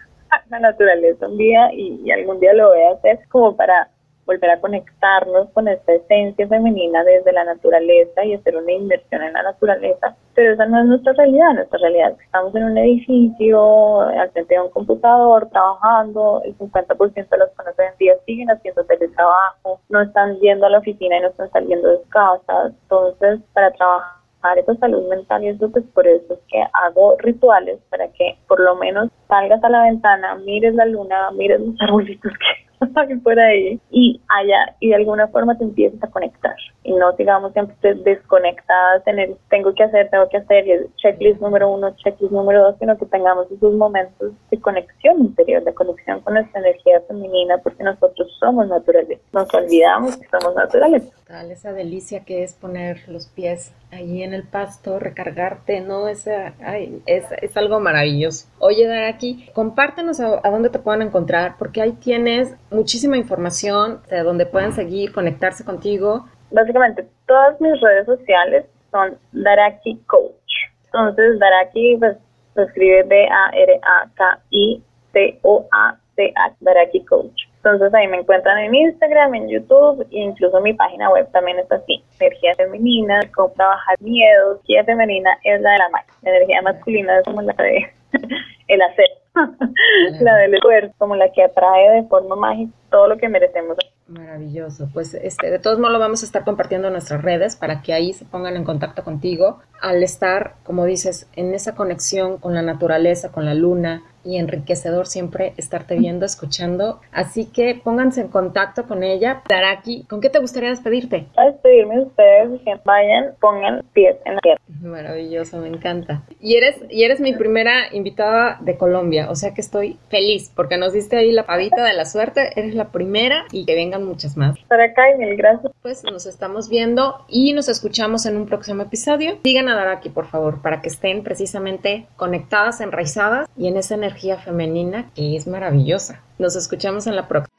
la 0.50 0.60
naturaleza 0.60 1.26
un 1.26 1.38
día 1.38 1.72
y, 1.72 2.02
y, 2.04 2.10
algún 2.10 2.40
día 2.40 2.52
lo 2.52 2.68
voy 2.68 2.82
a 2.82 2.92
hacer 2.92 3.20
como 3.30 3.56
para 3.56 3.88
volver 4.26 4.50
a 4.50 4.60
conectarnos 4.60 5.50
con 5.50 5.68
esta 5.68 5.92
esencia 5.92 6.48
femenina 6.48 7.04
desde 7.04 7.32
la 7.32 7.44
naturaleza 7.44 8.24
y 8.24 8.34
hacer 8.34 8.56
una 8.56 8.72
inversión 8.72 9.22
en 9.22 9.32
la 9.32 9.42
naturaleza. 9.42 10.16
Pero 10.34 10.54
esa 10.54 10.66
no 10.66 10.80
es 10.80 10.86
nuestra 10.86 11.12
realidad. 11.12 11.54
Nuestra 11.54 11.78
realidad 11.78 12.10
es 12.10 12.18
que 12.18 12.24
estamos 12.24 12.54
en 12.54 12.64
un 12.64 12.78
edificio, 12.78 14.00
al 14.00 14.30
frente 14.30 14.54
de 14.54 14.60
un 14.60 14.70
computador, 14.70 15.48
trabajando. 15.50 16.42
El 16.44 16.56
50% 16.58 17.28
de 17.28 17.38
las 17.38 17.50
personas 17.50 17.78
hoy 17.78 17.86
en 17.86 17.98
día 17.98 18.14
siguen 18.26 18.50
haciendo 18.50 18.84
teletrabajo, 18.84 19.80
no 19.88 20.02
están 20.02 20.38
yendo 20.40 20.66
a 20.66 20.70
la 20.70 20.78
oficina 20.78 21.18
y 21.18 21.20
no 21.20 21.28
están 21.28 21.50
saliendo 21.50 21.88
de 21.88 22.02
casa. 22.08 22.66
Entonces, 22.66 23.40
para 23.52 23.70
trabajar 23.72 24.24
esa 24.56 24.74
salud 24.76 25.08
mental 25.08 25.42
y 25.42 25.48
eso 25.48 25.70
pues 25.70 25.84
por 25.94 26.06
eso 26.06 26.34
es 26.34 26.40
que 26.48 26.62
hago 26.74 27.16
rituales 27.18 27.80
para 27.88 28.08
que 28.08 28.36
por 28.46 28.60
lo 28.60 28.76
menos 28.76 29.08
salgas 29.26 29.62
a 29.64 29.70
la 29.70 29.82
ventana, 29.84 30.34
mires 30.36 30.74
la 30.74 30.84
luna, 30.84 31.30
mires 31.32 31.60
los 31.60 31.74
arbolitos 31.80 32.32
que 32.32 32.73
por 33.22 33.38
ahí. 33.38 33.80
Y 33.90 34.20
allá 34.28 34.74
y 34.80 34.88
de 34.88 34.96
alguna 34.96 35.28
forma 35.28 35.56
te 35.56 35.64
empiezas 35.64 36.02
a 36.02 36.10
conectar. 36.10 36.54
Y 36.82 36.92
no 36.92 37.14
sigamos 37.16 37.52
siempre 37.52 37.94
desconectadas 37.94 39.06
en 39.06 39.18
el 39.18 39.36
tengo 39.48 39.74
que 39.74 39.84
hacer, 39.84 40.10
tengo 40.10 40.28
que 40.28 40.38
hacer 40.38 40.66
y 40.66 40.72
el 40.72 40.94
checklist 40.96 41.40
número 41.40 41.70
uno, 41.70 41.94
checklist 41.96 42.32
número 42.32 42.62
dos, 42.62 42.76
sino 42.78 42.96
que 42.98 43.06
tengamos 43.06 43.50
esos 43.50 43.72
momentos 43.74 44.32
de 44.50 44.60
conexión 44.60 45.20
interior, 45.20 45.64
de 45.64 45.74
conexión 45.74 46.20
con 46.20 46.34
nuestra 46.34 46.60
energía 46.60 47.00
femenina 47.08 47.58
porque 47.58 47.82
nosotros 47.82 48.34
somos 48.38 48.68
naturales, 48.68 49.18
nos 49.32 49.52
olvidamos 49.54 50.16
que 50.16 50.28
somos 50.28 50.54
naturales. 50.54 51.10
Tal, 51.26 51.50
esa 51.50 51.72
delicia 51.72 52.24
que 52.26 52.42
es 52.42 52.52
poner 52.52 53.08
los 53.08 53.28
pies 53.28 53.74
ahí 53.90 54.22
en 54.22 54.34
el 54.34 54.42
pasto, 54.42 54.98
recargarte, 54.98 55.80
¿no? 55.80 56.06
Esa, 56.06 56.52
ay, 56.62 57.02
es, 57.06 57.24
es 57.40 57.56
algo 57.56 57.80
maravilloso. 57.80 58.46
Oye, 58.58 59.06
aquí 59.06 59.48
compártenos 59.54 60.20
a, 60.20 60.42
dónde 60.50 60.68
te 60.68 60.78
pueden 60.78 61.00
encontrar 61.00 61.56
porque 61.58 61.80
ahí 61.80 61.92
tienes 61.92 62.54
muchísima 62.70 63.16
información 63.16 64.02
de 64.10 64.22
donde 64.22 64.44
pueden 64.44 64.72
seguir, 64.72 65.12
conectarse 65.12 65.64
contigo. 65.64 66.26
Básicamente, 66.50 67.08
todas 67.26 67.58
mis 67.58 67.80
redes 67.80 68.04
sociales 68.04 68.66
son 68.90 69.16
Daraki 69.32 69.96
Coach. 70.06 70.52
Entonces, 70.84 71.38
Daraki 71.38 71.96
pues, 71.98 72.18
se 72.54 72.62
escribe 72.64 73.02
D-A-R-A-K-I 73.04 74.82
C-O-A-C-H, 75.14 76.56
Daraki 76.60 77.04
Coach. 77.06 77.53
Entonces 77.64 77.94
ahí 77.94 78.06
me 78.08 78.18
encuentran 78.18 78.58
en 78.58 78.74
Instagram, 78.74 79.34
en 79.34 79.48
YouTube, 79.48 80.06
e 80.10 80.18
incluso 80.18 80.60
mi 80.60 80.74
página 80.74 81.08
web 81.10 81.26
también 81.32 81.58
es 81.58 81.72
así. 81.72 82.04
Energía 82.20 82.54
femenina, 82.56 83.20
cómo 83.34 83.54
trabajar 83.54 83.96
miedos. 84.00 84.58
Energía 84.58 84.84
femenina 84.84 85.30
es 85.44 85.62
la 85.62 85.72
de 85.72 85.78
la 85.78 85.88
magia. 85.88 86.12
energía 86.22 86.60
masculina 86.60 87.18
es 87.18 87.24
como 87.24 87.40
la 87.40 87.54
de 87.54 87.90
el 88.68 88.82
hacer. 88.82 89.06
la 90.20 90.36
del 90.36 90.54
esfuerzo, 90.54 90.94
como 90.98 91.16
la 91.16 91.32
que 91.32 91.42
atrae 91.42 92.02
de 92.02 92.08
forma 92.08 92.36
mágica 92.36 92.72
todo 92.90 93.08
lo 93.08 93.16
que 93.16 93.28
merecemos. 93.28 93.76
Maravilloso. 94.06 94.88
Pues 94.92 95.14
este, 95.14 95.50
de 95.50 95.58
todos 95.58 95.78
modos 95.78 95.94
lo 95.94 95.98
vamos 95.98 96.22
a 96.22 96.26
estar 96.26 96.44
compartiendo 96.44 96.88
en 96.88 96.92
nuestras 96.92 97.22
redes 97.22 97.56
para 97.56 97.80
que 97.80 97.94
ahí 97.94 98.12
se 98.12 98.26
pongan 98.26 98.56
en 98.56 98.64
contacto 98.64 99.02
contigo. 99.02 99.60
Al 99.80 100.02
estar, 100.02 100.56
como 100.64 100.84
dices, 100.84 101.28
en 101.34 101.54
esa 101.54 101.74
conexión 101.74 102.38
con 102.38 102.54
la 102.54 102.62
naturaleza, 102.62 103.32
con 103.32 103.46
la 103.46 103.54
luna, 103.54 104.02
y 104.24 104.38
enriquecedor 104.38 105.06
siempre 105.06 105.54
estarte 105.56 105.96
viendo, 105.96 106.26
escuchando. 106.26 107.00
Así 107.12 107.46
que 107.46 107.80
pónganse 107.82 108.22
en 108.22 108.28
contacto 108.28 108.84
con 108.84 109.02
ella. 109.02 109.42
Daraki, 109.48 110.04
¿con 110.04 110.20
qué 110.20 110.30
te 110.30 110.38
gustaría 110.38 110.70
despedirte? 110.70 111.26
A 111.36 111.44
despedirme 111.46 111.96
de 111.96 112.02
ustedes, 112.02 112.60
que 112.62 112.74
vayan, 112.84 113.34
pongan 113.40 113.84
pies 113.92 114.16
en 114.24 114.34
la 114.36 114.40
tierra. 114.40 114.60
Maravilloso, 114.82 115.58
me 115.58 115.68
encanta. 115.68 116.22
Y 116.40 116.56
eres, 116.56 116.80
y 116.90 117.04
eres 117.04 117.20
mi 117.20 117.34
primera 117.34 117.92
invitada 117.92 118.58
de 118.60 118.76
Colombia, 118.76 119.30
o 119.30 119.34
sea 119.34 119.54
que 119.54 119.60
estoy 119.60 119.98
feliz 120.08 120.50
porque 120.54 120.76
nos 120.76 120.92
diste 120.92 121.16
ahí 121.16 121.32
la 121.32 121.46
pavita 121.46 121.84
de 121.84 121.94
la 121.94 122.04
suerte. 122.04 122.50
Eres 122.56 122.74
la 122.74 122.88
primera 122.88 123.44
y 123.52 123.64
que 123.64 123.74
vengan 123.74 124.04
muchas 124.04 124.36
más. 124.36 124.58
Para 124.68 124.84
acá 124.84 125.10
y 125.14 125.18
mil 125.18 125.36
gracias. 125.36 125.72
Pues 125.82 126.04
nos 126.04 126.26
estamos 126.26 126.68
viendo 126.68 127.24
y 127.28 127.52
nos 127.52 127.68
escuchamos 127.68 128.26
en 128.26 128.36
un 128.36 128.46
próximo 128.46 128.82
episodio. 128.82 129.38
Sigan 129.44 129.68
a 129.68 129.74
Daraki, 129.74 130.08
por 130.08 130.26
favor, 130.26 130.62
para 130.62 130.80
que 130.82 130.88
estén 130.88 131.22
precisamente 131.22 132.06
conectadas, 132.16 132.80
enraizadas 132.80 133.48
y 133.56 133.68
en 133.68 133.76
esa 133.76 133.94
energía 134.14 134.38
femenina 134.38 135.10
que 135.14 135.36
es 135.36 135.46
maravillosa. 135.48 136.22
Nos 136.38 136.54
escuchamos 136.54 137.08
en 137.08 137.16
la 137.16 137.26
próxima. 137.26 137.53